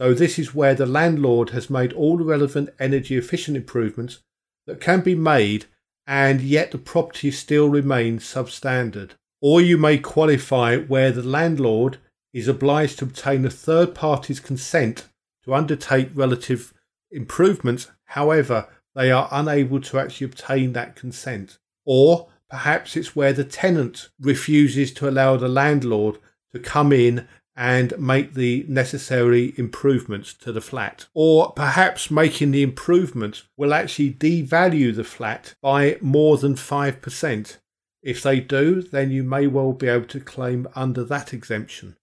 So 0.00 0.12
this 0.12 0.38
is 0.38 0.54
where 0.54 0.74
the 0.74 0.86
landlord 0.86 1.50
has 1.50 1.70
made 1.70 1.92
all 1.92 2.18
the 2.18 2.24
relevant 2.24 2.70
energy 2.78 3.16
efficient 3.16 3.56
improvements 3.56 4.20
that 4.66 4.80
can 4.80 5.00
be 5.00 5.14
made 5.14 5.66
and 6.06 6.40
yet 6.40 6.70
the 6.70 6.78
property 6.78 7.30
still 7.30 7.68
remains 7.68 8.24
substandard. 8.24 9.12
Or 9.40 9.60
you 9.60 9.76
may 9.76 9.98
qualify 9.98 10.76
where 10.76 11.10
the 11.10 11.22
landlord 11.22 11.98
is 12.32 12.48
obliged 12.48 12.98
to 12.98 13.06
obtain 13.06 13.44
a 13.44 13.50
third 13.50 13.94
party's 13.94 14.40
consent 14.40 15.08
to 15.44 15.54
undertake 15.54 16.10
relative 16.14 16.74
improvements, 17.10 17.90
however, 18.04 18.68
they 18.94 19.10
are 19.10 19.28
unable 19.30 19.80
to 19.80 19.98
actually 19.98 20.26
obtain 20.26 20.72
that 20.72 20.96
consent. 20.96 21.58
Or 21.84 22.28
perhaps 22.50 22.96
it's 22.96 23.16
where 23.16 23.32
the 23.32 23.44
tenant 23.44 24.08
refuses 24.20 24.92
to 24.94 25.08
allow 25.08 25.36
the 25.36 25.48
landlord 25.48 26.18
to 26.52 26.58
come 26.58 26.92
in 26.92 27.26
and 27.56 27.98
make 27.98 28.34
the 28.34 28.66
necessary 28.68 29.54
improvements 29.56 30.34
to 30.34 30.52
the 30.52 30.60
flat. 30.60 31.06
Or 31.14 31.52
perhaps 31.52 32.10
making 32.10 32.50
the 32.50 32.62
improvements 32.62 33.44
will 33.56 33.72
actually 33.72 34.12
devalue 34.12 34.94
the 34.94 35.04
flat 35.04 35.54
by 35.62 35.96
more 36.02 36.36
than 36.36 36.54
5%. 36.54 37.56
If 38.02 38.22
they 38.22 38.40
do, 38.40 38.82
then 38.82 39.10
you 39.10 39.24
may 39.24 39.46
well 39.46 39.72
be 39.72 39.88
able 39.88 40.06
to 40.06 40.20
claim 40.20 40.68
under 40.76 41.02
that 41.04 41.32
exemption. 41.32 41.96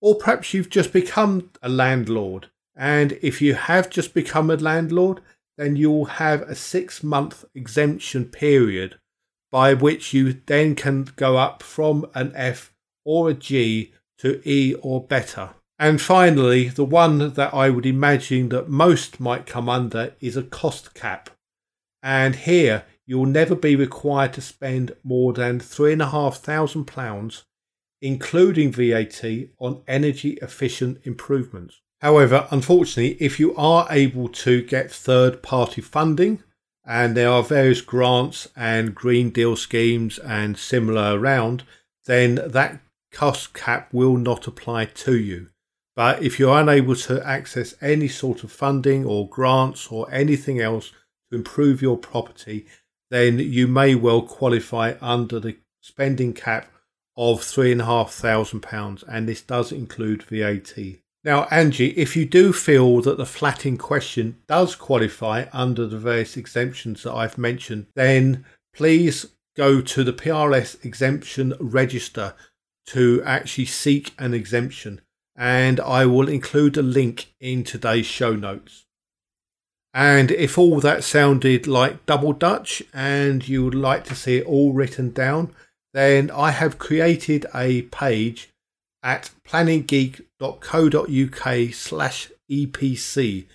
Or 0.00 0.14
perhaps 0.14 0.54
you've 0.54 0.70
just 0.70 0.92
become 0.92 1.50
a 1.62 1.68
landlord, 1.68 2.50
and 2.74 3.18
if 3.22 3.40
you 3.40 3.54
have 3.54 3.88
just 3.88 4.12
become 4.12 4.50
a 4.50 4.56
landlord, 4.56 5.20
then 5.56 5.76
you'll 5.76 6.04
have 6.06 6.42
a 6.42 6.54
six 6.54 7.02
month 7.02 7.44
exemption 7.54 8.26
period 8.26 8.98
by 9.50 9.72
which 9.72 10.12
you 10.12 10.34
then 10.46 10.74
can 10.74 11.04
go 11.16 11.36
up 11.36 11.62
from 11.62 12.06
an 12.14 12.32
F 12.34 12.72
or 13.04 13.30
a 13.30 13.34
G 13.34 13.92
to 14.18 14.40
E 14.44 14.74
or 14.82 15.02
better. 15.02 15.50
And 15.78 16.00
finally, 16.00 16.68
the 16.68 16.84
one 16.84 17.34
that 17.34 17.52
I 17.52 17.68
would 17.70 17.86
imagine 17.86 18.48
that 18.48 18.68
most 18.68 19.20
might 19.20 19.46
come 19.46 19.68
under 19.68 20.14
is 20.20 20.36
a 20.36 20.42
cost 20.42 20.94
cap. 20.94 21.30
And 22.02 22.34
here 22.36 22.84
you'll 23.04 23.26
never 23.26 23.54
be 23.54 23.76
required 23.76 24.32
to 24.34 24.40
spend 24.40 24.96
more 25.04 25.32
than 25.32 25.60
£3,500, 25.60 27.42
including 28.00 28.72
VAT, 28.72 29.24
on 29.58 29.82
energy 29.86 30.38
efficient 30.42 30.98
improvements. 31.04 31.80
However, 32.00 32.46
unfortunately, 32.50 33.16
if 33.24 33.38
you 33.38 33.54
are 33.56 33.86
able 33.90 34.28
to 34.28 34.62
get 34.62 34.90
third 34.90 35.42
party 35.42 35.80
funding, 35.80 36.42
and 36.86 37.16
there 37.16 37.30
are 37.30 37.42
various 37.42 37.80
grants 37.80 38.48
and 38.54 38.94
Green 38.94 39.30
Deal 39.30 39.56
schemes 39.56 40.18
and 40.18 40.56
similar 40.56 41.18
around, 41.18 41.64
then 42.04 42.36
that 42.46 42.80
cost 43.16 43.54
cap 43.54 43.88
will 43.94 44.18
not 44.18 44.46
apply 44.46 44.84
to 44.84 45.16
you. 45.18 45.48
But 45.94 46.22
if 46.22 46.38
you're 46.38 46.60
unable 46.60 46.96
to 46.96 47.26
access 47.26 47.74
any 47.80 48.08
sort 48.08 48.44
of 48.44 48.52
funding 48.52 49.06
or 49.06 49.26
grants 49.26 49.90
or 49.90 50.06
anything 50.12 50.60
else 50.60 50.90
to 51.30 51.36
improve 51.38 51.80
your 51.80 51.96
property, 51.96 52.66
then 53.10 53.38
you 53.38 53.66
may 53.66 53.94
well 53.94 54.20
qualify 54.20 54.96
under 55.00 55.40
the 55.40 55.56
spending 55.80 56.34
cap 56.34 56.70
of 57.16 57.40
£3,500, 57.40 59.02
and 59.08 59.26
this 59.26 59.40
does 59.40 59.72
include 59.72 60.22
VAT. 60.24 60.74
Now, 61.24 61.44
Angie, 61.44 61.96
if 61.96 62.16
you 62.16 62.26
do 62.26 62.52
feel 62.52 63.00
that 63.00 63.16
the 63.16 63.24
flat 63.24 63.64
in 63.64 63.78
question 63.78 64.36
does 64.46 64.74
qualify 64.76 65.46
under 65.54 65.86
the 65.86 65.98
various 65.98 66.36
exemptions 66.36 67.04
that 67.04 67.14
I've 67.14 67.38
mentioned, 67.38 67.86
then 67.94 68.44
please 68.74 69.24
go 69.56 69.80
to 69.80 70.04
the 70.04 70.12
PRS 70.12 70.84
exemption 70.84 71.54
register 71.58 72.34
to 72.86 73.22
actually 73.24 73.66
seek 73.66 74.12
an 74.18 74.34
exemption, 74.34 75.00
and 75.36 75.78
I 75.80 76.06
will 76.06 76.28
include 76.28 76.76
a 76.76 76.82
link 76.82 77.32
in 77.40 77.64
today's 77.64 78.06
show 78.06 78.34
notes. 78.34 78.84
And 79.92 80.30
if 80.30 80.56
all 80.58 80.80
that 80.80 81.04
sounded 81.04 81.66
like 81.66 82.04
double 82.04 82.34
Dutch 82.34 82.82
and 82.92 83.48
you 83.48 83.64
would 83.64 83.74
like 83.74 84.04
to 84.04 84.14
see 84.14 84.36
it 84.36 84.46
all 84.46 84.74
written 84.74 85.10
down, 85.10 85.54
then 85.94 86.30
I 86.30 86.50
have 86.50 86.78
created 86.78 87.46
a 87.54 87.82
page 87.82 88.50
at 89.02 89.30
planninggeek.co.uk 89.48 91.74
slash 91.74 92.30
EPC 92.50 93.46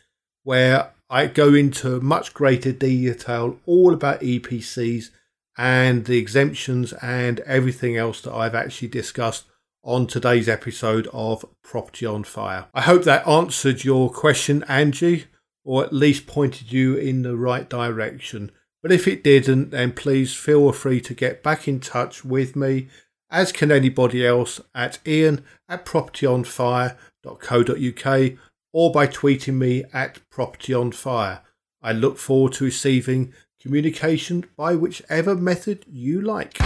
where 0.44 0.91
I 1.10 1.28
go 1.28 1.54
into 1.54 2.02
much 2.02 2.34
greater 2.34 2.72
detail 2.72 3.60
all 3.67 3.94
about 3.94 4.22
EPCs 4.22 5.12
and 5.58 6.06
the 6.06 6.18
exemptions 6.18 6.94
and 6.94 7.42
everything 7.42 7.98
else 7.98 8.22
that 8.22 8.34
I've 8.34 8.56
actually 8.56 8.88
discussed 8.88 9.46
on 9.84 10.08
today's 10.08 10.48
episode 10.48 11.10
of 11.12 11.44
Property 11.64 12.06
on 12.06 12.24
Fire. 12.24 12.68
I 12.74 12.82
hope 12.82 13.04
that 13.04 13.28
answered 13.28 13.84
your 13.84 14.10
question, 14.10 14.64
Angie, 14.68 15.26
or 15.64 15.84
at 15.84 15.94
least 15.94 16.28
pointed 16.28 16.72
you 16.72 16.96
in 16.96 17.24
the 17.24 17.36
right 17.36 17.68
direction. 17.70 18.52
But 18.82 18.92
if 18.92 19.08
it 19.08 19.24
didn't, 19.24 19.70
then 19.72 19.92
please 19.92 20.36
feel 20.36 20.72
free 20.72 21.02
to 21.02 21.14
get 21.14 21.44
back 21.44 21.68
in 21.68 21.80
touch 21.80 22.26
with 22.26 22.56
me, 22.56 22.88
as 23.30 23.52
can 23.52 23.72
anybody 23.72 24.26
else, 24.26 24.60
at 24.74 24.98
ian 25.06 25.44
at 25.68 25.86
propertyonfire.co.uk 25.86 28.38
or 28.74 28.92
by 28.92 29.08
tweeting 29.08 29.56
me 29.56 29.84
at 29.94 30.20
propertyonfire. 30.32 31.42
I 31.82 31.92
look 31.92 32.18
forward 32.18 32.54
to 32.54 32.64
receiving 32.66 33.34
communication 33.62 34.43
by 34.58 34.76
whichever 34.76 35.36
method 35.36 35.86
you 35.91 36.19
like. 36.21 36.58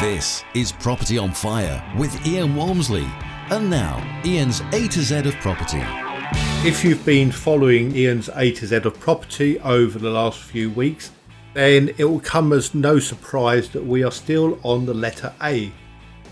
This 0.00 0.44
is 0.54 0.70
Property 0.72 1.18
on 1.18 1.32
Fire 1.32 1.82
with 1.98 2.26
Ian 2.26 2.54
Walmsley. 2.54 3.06
And 3.50 3.68
now, 3.68 4.02
Ian's 4.24 4.60
A 4.72 4.86
to 4.88 5.02
Z 5.02 5.18
of 5.18 5.34
property. 5.36 5.82
If 6.68 6.84
you've 6.84 7.04
been 7.04 7.32
following 7.32 7.94
Ian's 7.94 8.28
A 8.34 8.52
to 8.52 8.66
Z 8.66 8.76
of 8.76 8.98
property 9.00 9.58
over 9.60 9.98
the 9.98 10.10
last 10.10 10.40
few 10.40 10.70
weeks, 10.70 11.10
then 11.54 11.92
it 11.98 12.04
will 12.04 12.20
come 12.20 12.52
as 12.52 12.74
no 12.74 12.98
surprise 12.98 13.68
that 13.70 13.84
we 13.84 14.04
are 14.04 14.12
still 14.12 14.58
on 14.62 14.86
the 14.86 14.94
letter 14.94 15.32
A. 15.42 15.72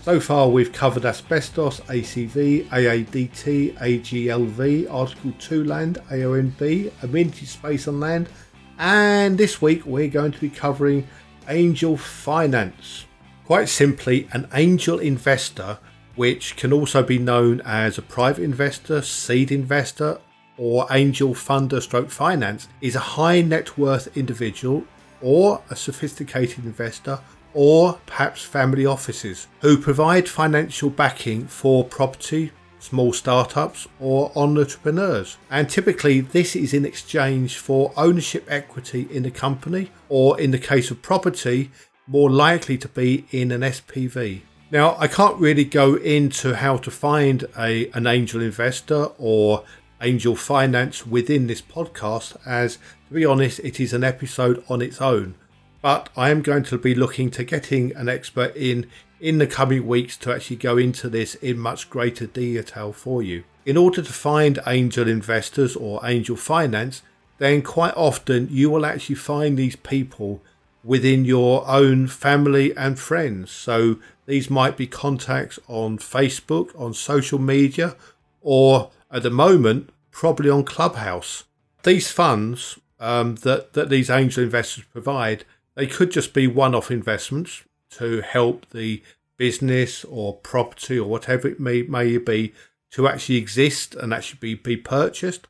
So 0.03 0.19
far, 0.19 0.47
we've 0.47 0.71
covered 0.71 1.03
asbestos, 1.03 1.79
ACV, 1.81 2.67
AADT, 2.67 3.75
AGLV, 3.77 4.93
Article 4.93 5.33
2 5.39 5.63
land, 5.63 5.97
AONB, 6.11 6.91
amenity 7.01 7.45
space 7.45 7.87
on 7.87 7.99
land, 7.99 8.29
and 8.77 9.37
this 9.37 9.61
week 9.61 9.85
we're 9.85 10.07
going 10.07 10.31
to 10.31 10.39
be 10.39 10.49
covering 10.49 11.07
angel 11.47 11.97
finance. 11.97 13.05
Quite 13.45 13.69
simply, 13.69 14.27
an 14.31 14.47
angel 14.53 14.99
investor, 14.99 15.77
which 16.15 16.55
can 16.55 16.73
also 16.73 17.03
be 17.03 17.19
known 17.19 17.61
as 17.61 17.97
a 17.97 18.01
private 18.01 18.43
investor, 18.43 19.01
seed 19.01 19.51
investor, 19.51 20.19
or 20.57 20.87
angel 20.89 21.33
funder 21.33 21.81
stroke 21.81 22.09
finance, 22.09 22.67
is 22.81 22.95
a 22.95 22.99
high 22.99 23.41
net 23.41 23.77
worth 23.77 24.15
individual 24.17 24.83
or 25.21 25.61
a 25.69 25.75
sophisticated 25.75 26.65
investor 26.65 27.19
or 27.53 27.99
perhaps 28.05 28.43
family 28.43 28.85
offices 28.85 29.47
who 29.61 29.77
provide 29.77 30.27
financial 30.27 30.89
backing 30.89 31.47
for 31.47 31.83
property, 31.83 32.51
small 32.85 33.11
startups, 33.13 33.87
or 33.99 34.31
entrepreneurs. 34.35 35.37
And 35.49 35.69
typically, 35.69 36.21
this 36.21 36.55
is 36.55 36.73
in 36.73 36.85
exchange 36.85 37.57
for 37.57 37.91
ownership 37.97 38.45
equity 38.49 39.07
in 39.09 39.23
the 39.23 39.31
company, 39.31 39.91
or 40.09 40.39
in 40.39 40.51
the 40.51 40.59
case 40.59 40.91
of 40.91 41.01
property, 41.01 41.71
more 42.07 42.29
likely 42.29 42.77
to 42.77 42.87
be 42.87 43.25
in 43.31 43.51
an 43.51 43.61
SPV. 43.61 44.41
Now, 44.71 44.95
I 44.99 45.07
can't 45.07 45.39
really 45.39 45.65
go 45.65 45.95
into 45.95 46.55
how 46.55 46.77
to 46.77 46.91
find 46.91 47.45
a, 47.57 47.89
an 47.91 48.07
angel 48.07 48.41
investor 48.41 49.05
or 49.17 49.63
angel 50.01 50.35
finance 50.35 51.05
within 51.07 51.47
this 51.47 51.61
podcast, 51.61 52.35
as 52.45 52.77
to 53.07 53.13
be 53.13 53.25
honest, 53.25 53.59
it 53.59 53.79
is 53.79 53.93
an 53.93 54.03
episode 54.03 54.63
on 54.69 54.81
its 54.81 55.01
own. 55.01 55.35
But 55.81 56.09
I 56.17 56.29
am 56.29 56.41
going 56.41 56.63
to 56.63 56.77
be 56.77 56.95
looking 56.95 57.29
to 57.31 57.43
getting 57.43 57.95
an 57.95 58.09
expert 58.09 58.55
in 58.55 58.87
in 59.25 59.39
the 59.39 59.47
coming 59.47 59.87
weeks 59.87 60.15
to 60.17 60.31
actually 60.31 60.55
go 60.55 60.77
into 60.77 61.09
this 61.09 61.33
in 61.33 61.57
much 61.57 61.89
greater 61.89 62.27
detail 62.27 62.93
for 62.93 63.23
you. 63.23 63.43
In 63.65 63.75
order 63.75 64.03
to 64.03 64.13
find 64.13 64.59
angel 64.67 65.07
investors 65.07 65.75
or 65.75 65.99
angel 66.03 66.35
finance, 66.35 67.01
then 67.39 67.63
quite 67.63 67.95
often 67.97 68.47
you 68.51 68.69
will 68.69 68.85
actually 68.85 69.15
find 69.15 69.57
these 69.57 69.75
people 69.77 70.43
within 70.83 71.25
your 71.25 71.67
own 71.67 72.05
family 72.05 72.77
and 72.77 72.99
friends. 72.99 73.49
So 73.49 73.97
these 74.27 74.51
might 74.51 74.77
be 74.77 74.85
contacts 74.85 75.57
on 75.67 75.97
Facebook, 75.97 76.79
on 76.79 76.93
social 76.93 77.39
media, 77.39 77.95
or 78.43 78.91
at 79.09 79.23
the 79.23 79.31
moment, 79.31 79.89
probably 80.11 80.51
on 80.51 80.63
Clubhouse. 80.63 81.45
These 81.81 82.11
funds 82.11 82.77
um, 82.99 83.37
that, 83.37 83.73
that 83.73 83.89
these 83.89 84.11
angel 84.11 84.43
investors 84.43 84.83
provide 84.93 85.45
they 85.73 85.87
could 85.87 86.11
just 86.11 86.31
be 86.31 86.45
one 86.45 86.75
off 86.75 86.91
investments 86.91 87.63
to 87.97 88.21
help 88.21 88.69
the 88.69 89.01
business 89.37 90.03
or 90.05 90.37
property 90.37 90.97
or 90.97 91.09
whatever 91.09 91.47
it 91.47 91.59
may, 91.59 91.83
may 91.83 92.17
be 92.17 92.53
to 92.91 93.07
actually 93.07 93.35
exist 93.35 93.95
and 93.95 94.13
actually 94.13 94.39
be, 94.39 94.55
be 94.55 94.77
purchased. 94.77 95.47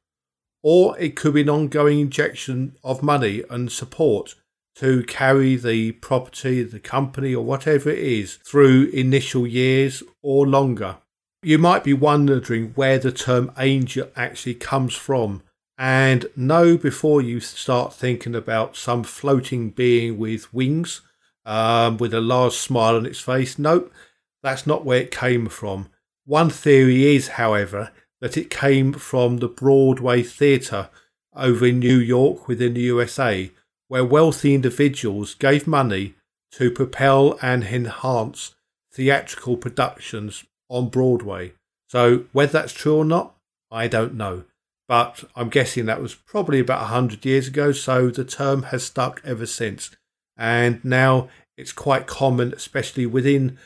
Or 0.63 0.97
it 0.97 1.15
could 1.15 1.35
be 1.35 1.41
an 1.41 1.49
ongoing 1.49 1.99
injection 1.99 2.75
of 2.83 3.03
money 3.03 3.43
and 3.49 3.71
support 3.71 4.35
to 4.75 5.03
carry 5.03 5.55
the 5.55 5.93
property, 5.93 6.63
the 6.63 6.79
company, 6.79 7.33
or 7.33 7.45
whatever 7.45 7.89
it 7.89 7.99
is 7.99 8.35
through 8.45 8.89
initial 8.93 9.47
years 9.47 10.03
or 10.21 10.47
longer. 10.47 10.97
You 11.43 11.59
might 11.59 11.83
be 11.83 11.93
wondering 11.93 12.71
where 12.73 12.97
the 12.97 13.11
term 13.11 13.51
angel 13.57 14.09
actually 14.15 14.55
comes 14.55 14.95
from 14.95 15.43
and 15.77 16.25
know 16.35 16.77
before 16.77 17.21
you 17.21 17.39
start 17.39 17.93
thinking 17.93 18.33
about 18.33 18.75
some 18.75 19.03
floating 19.03 19.69
being 19.69 20.17
with 20.17 20.53
wings 20.53 21.01
um, 21.45 21.97
with 21.97 22.13
a 22.13 22.21
large 22.21 22.53
smile 22.53 22.95
on 22.95 23.05
its 23.05 23.19
face. 23.19 23.59
Nope, 23.59 23.93
that's 24.41 24.65
not 24.65 24.85
where 24.85 25.01
it 25.01 25.11
came 25.11 25.47
from. 25.47 25.89
One 26.25 26.49
theory 26.49 27.15
is, 27.15 27.29
however, 27.29 27.91
that 28.21 28.37
it 28.37 28.49
came 28.49 28.93
from 28.93 29.37
the 29.37 29.47
Broadway 29.47 30.23
Theatre 30.23 30.89
over 31.35 31.65
in 31.65 31.79
New 31.79 31.97
York 31.97 32.47
within 32.47 32.73
the 32.73 32.81
USA, 32.81 33.51
where 33.87 34.05
wealthy 34.05 34.55
individuals 34.55 35.35
gave 35.35 35.67
money 35.67 36.15
to 36.51 36.71
propel 36.71 37.37
and 37.41 37.63
enhance 37.63 38.55
theatrical 38.91 39.57
productions 39.57 40.45
on 40.69 40.89
Broadway. 40.89 41.53
So, 41.87 42.25
whether 42.31 42.53
that's 42.53 42.73
true 42.73 42.97
or 42.97 43.05
not, 43.05 43.35
I 43.69 43.87
don't 43.87 44.15
know 44.15 44.45
but 44.87 45.23
I'm 45.35 45.49
guessing 45.49 45.85
that 45.85 46.01
was 46.01 46.15
probably 46.15 46.59
about 46.59 46.81
100 46.81 47.25
years 47.25 47.47
ago, 47.47 47.71
so 47.71 48.09
the 48.09 48.25
term 48.25 48.63
has 48.63 48.83
stuck 48.83 49.21
ever 49.25 49.45
since. 49.45 49.91
And 50.37 50.83
now 50.83 51.29
it's 51.57 51.71
quite 51.71 52.07
common, 52.07 52.53
especially 52.53 53.05
within 53.05 53.57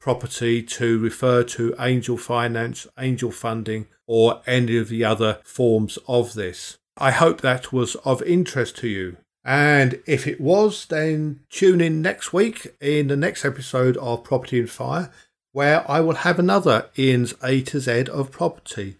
property, 0.00 0.62
to 0.62 0.98
refer 0.98 1.44
to 1.44 1.74
angel 1.78 2.16
finance, 2.16 2.86
angel 2.98 3.30
funding, 3.30 3.86
or 4.06 4.42
any 4.46 4.76
of 4.76 4.88
the 4.88 5.04
other 5.04 5.38
forms 5.44 5.98
of 6.08 6.34
this. 6.34 6.78
I 6.96 7.12
hope 7.12 7.40
that 7.40 7.72
was 7.72 7.94
of 7.96 8.22
interest 8.22 8.76
to 8.78 8.88
you. 8.88 9.16
And 9.44 10.00
if 10.06 10.26
it 10.26 10.40
was, 10.40 10.86
then 10.86 11.40
tune 11.48 11.80
in 11.80 12.02
next 12.02 12.32
week 12.32 12.74
in 12.80 13.06
the 13.06 13.16
next 13.16 13.44
episode 13.44 13.96
of 13.98 14.24
Property 14.24 14.60
on 14.60 14.66
Fire, 14.66 15.12
where 15.52 15.88
I 15.90 16.00
will 16.00 16.16
have 16.16 16.38
another 16.38 16.90
Ian's 16.98 17.34
A 17.42 17.62
to 17.62 17.80
Z 17.80 18.06
of 18.12 18.30
property. 18.30 18.96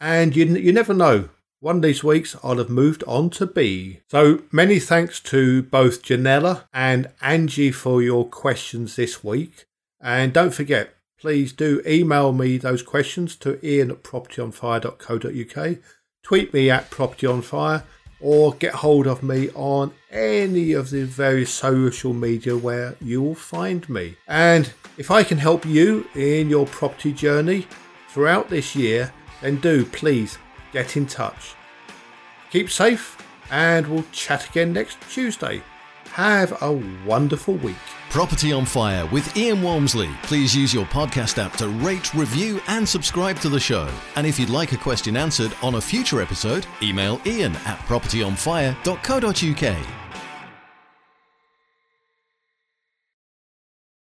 And 0.00 0.34
you, 0.34 0.46
you 0.46 0.72
never 0.72 0.94
know. 0.94 1.28
One 1.64 1.76
of 1.76 1.82
these 1.82 2.04
weeks, 2.04 2.36
I'll 2.44 2.58
have 2.58 2.68
moved 2.68 3.02
on 3.04 3.30
to 3.30 3.46
B. 3.46 4.00
So 4.10 4.42
many 4.52 4.78
thanks 4.78 5.18
to 5.20 5.62
both 5.62 6.02
Janella 6.02 6.64
and 6.74 7.08
Angie 7.22 7.70
for 7.70 8.02
your 8.02 8.28
questions 8.28 8.96
this 8.96 9.24
week. 9.24 9.64
And 9.98 10.34
don't 10.34 10.52
forget, 10.52 10.92
please 11.18 11.54
do 11.54 11.80
email 11.86 12.34
me 12.34 12.58
those 12.58 12.82
questions 12.82 13.34
to 13.36 13.58
ian 13.66 13.90
at 13.90 14.02
propertyonfire.co.uk, 14.02 15.78
tweet 16.22 16.52
me 16.52 16.70
at 16.70 16.90
propertyonfire, 16.90 17.84
or 18.20 18.52
get 18.52 18.74
hold 18.74 19.06
of 19.06 19.22
me 19.22 19.48
on 19.54 19.94
any 20.10 20.74
of 20.74 20.90
the 20.90 21.04
various 21.04 21.50
social 21.50 22.12
media 22.12 22.58
where 22.58 22.94
you 23.00 23.22
will 23.22 23.34
find 23.34 23.88
me. 23.88 24.18
And 24.28 24.70
if 24.98 25.10
I 25.10 25.24
can 25.24 25.38
help 25.38 25.64
you 25.64 26.06
in 26.14 26.50
your 26.50 26.66
property 26.66 27.14
journey 27.14 27.66
throughout 28.10 28.50
this 28.50 28.76
year, 28.76 29.14
then 29.40 29.56
do 29.60 29.86
please 29.86 30.36
get 30.74 30.98
in 30.98 31.06
touch. 31.06 31.54
Keep 32.50 32.70
safe, 32.70 33.16
and 33.50 33.86
we'll 33.86 34.04
chat 34.12 34.46
again 34.50 34.74
next 34.74 34.98
Tuesday. 35.08 35.62
Have 36.12 36.62
a 36.62 36.72
wonderful 37.06 37.54
week. 37.54 37.76
Property 38.10 38.52
on 38.52 38.66
Fire 38.66 39.06
with 39.06 39.36
Ian 39.36 39.62
Walmsley. 39.62 40.10
Please 40.22 40.54
use 40.54 40.72
your 40.72 40.84
podcast 40.84 41.44
app 41.44 41.56
to 41.56 41.68
rate, 41.68 42.14
review, 42.14 42.60
and 42.68 42.88
subscribe 42.88 43.40
to 43.40 43.48
the 43.48 43.58
show. 43.58 43.88
And 44.14 44.24
if 44.26 44.38
you'd 44.38 44.50
like 44.50 44.70
a 44.72 44.76
question 44.76 45.16
answered 45.16 45.52
on 45.62 45.74
a 45.76 45.80
future 45.80 46.20
episode, 46.20 46.66
email 46.82 47.20
ian 47.26 47.56
at 47.64 47.78
propertyonfire.co.uk. 47.88 50.03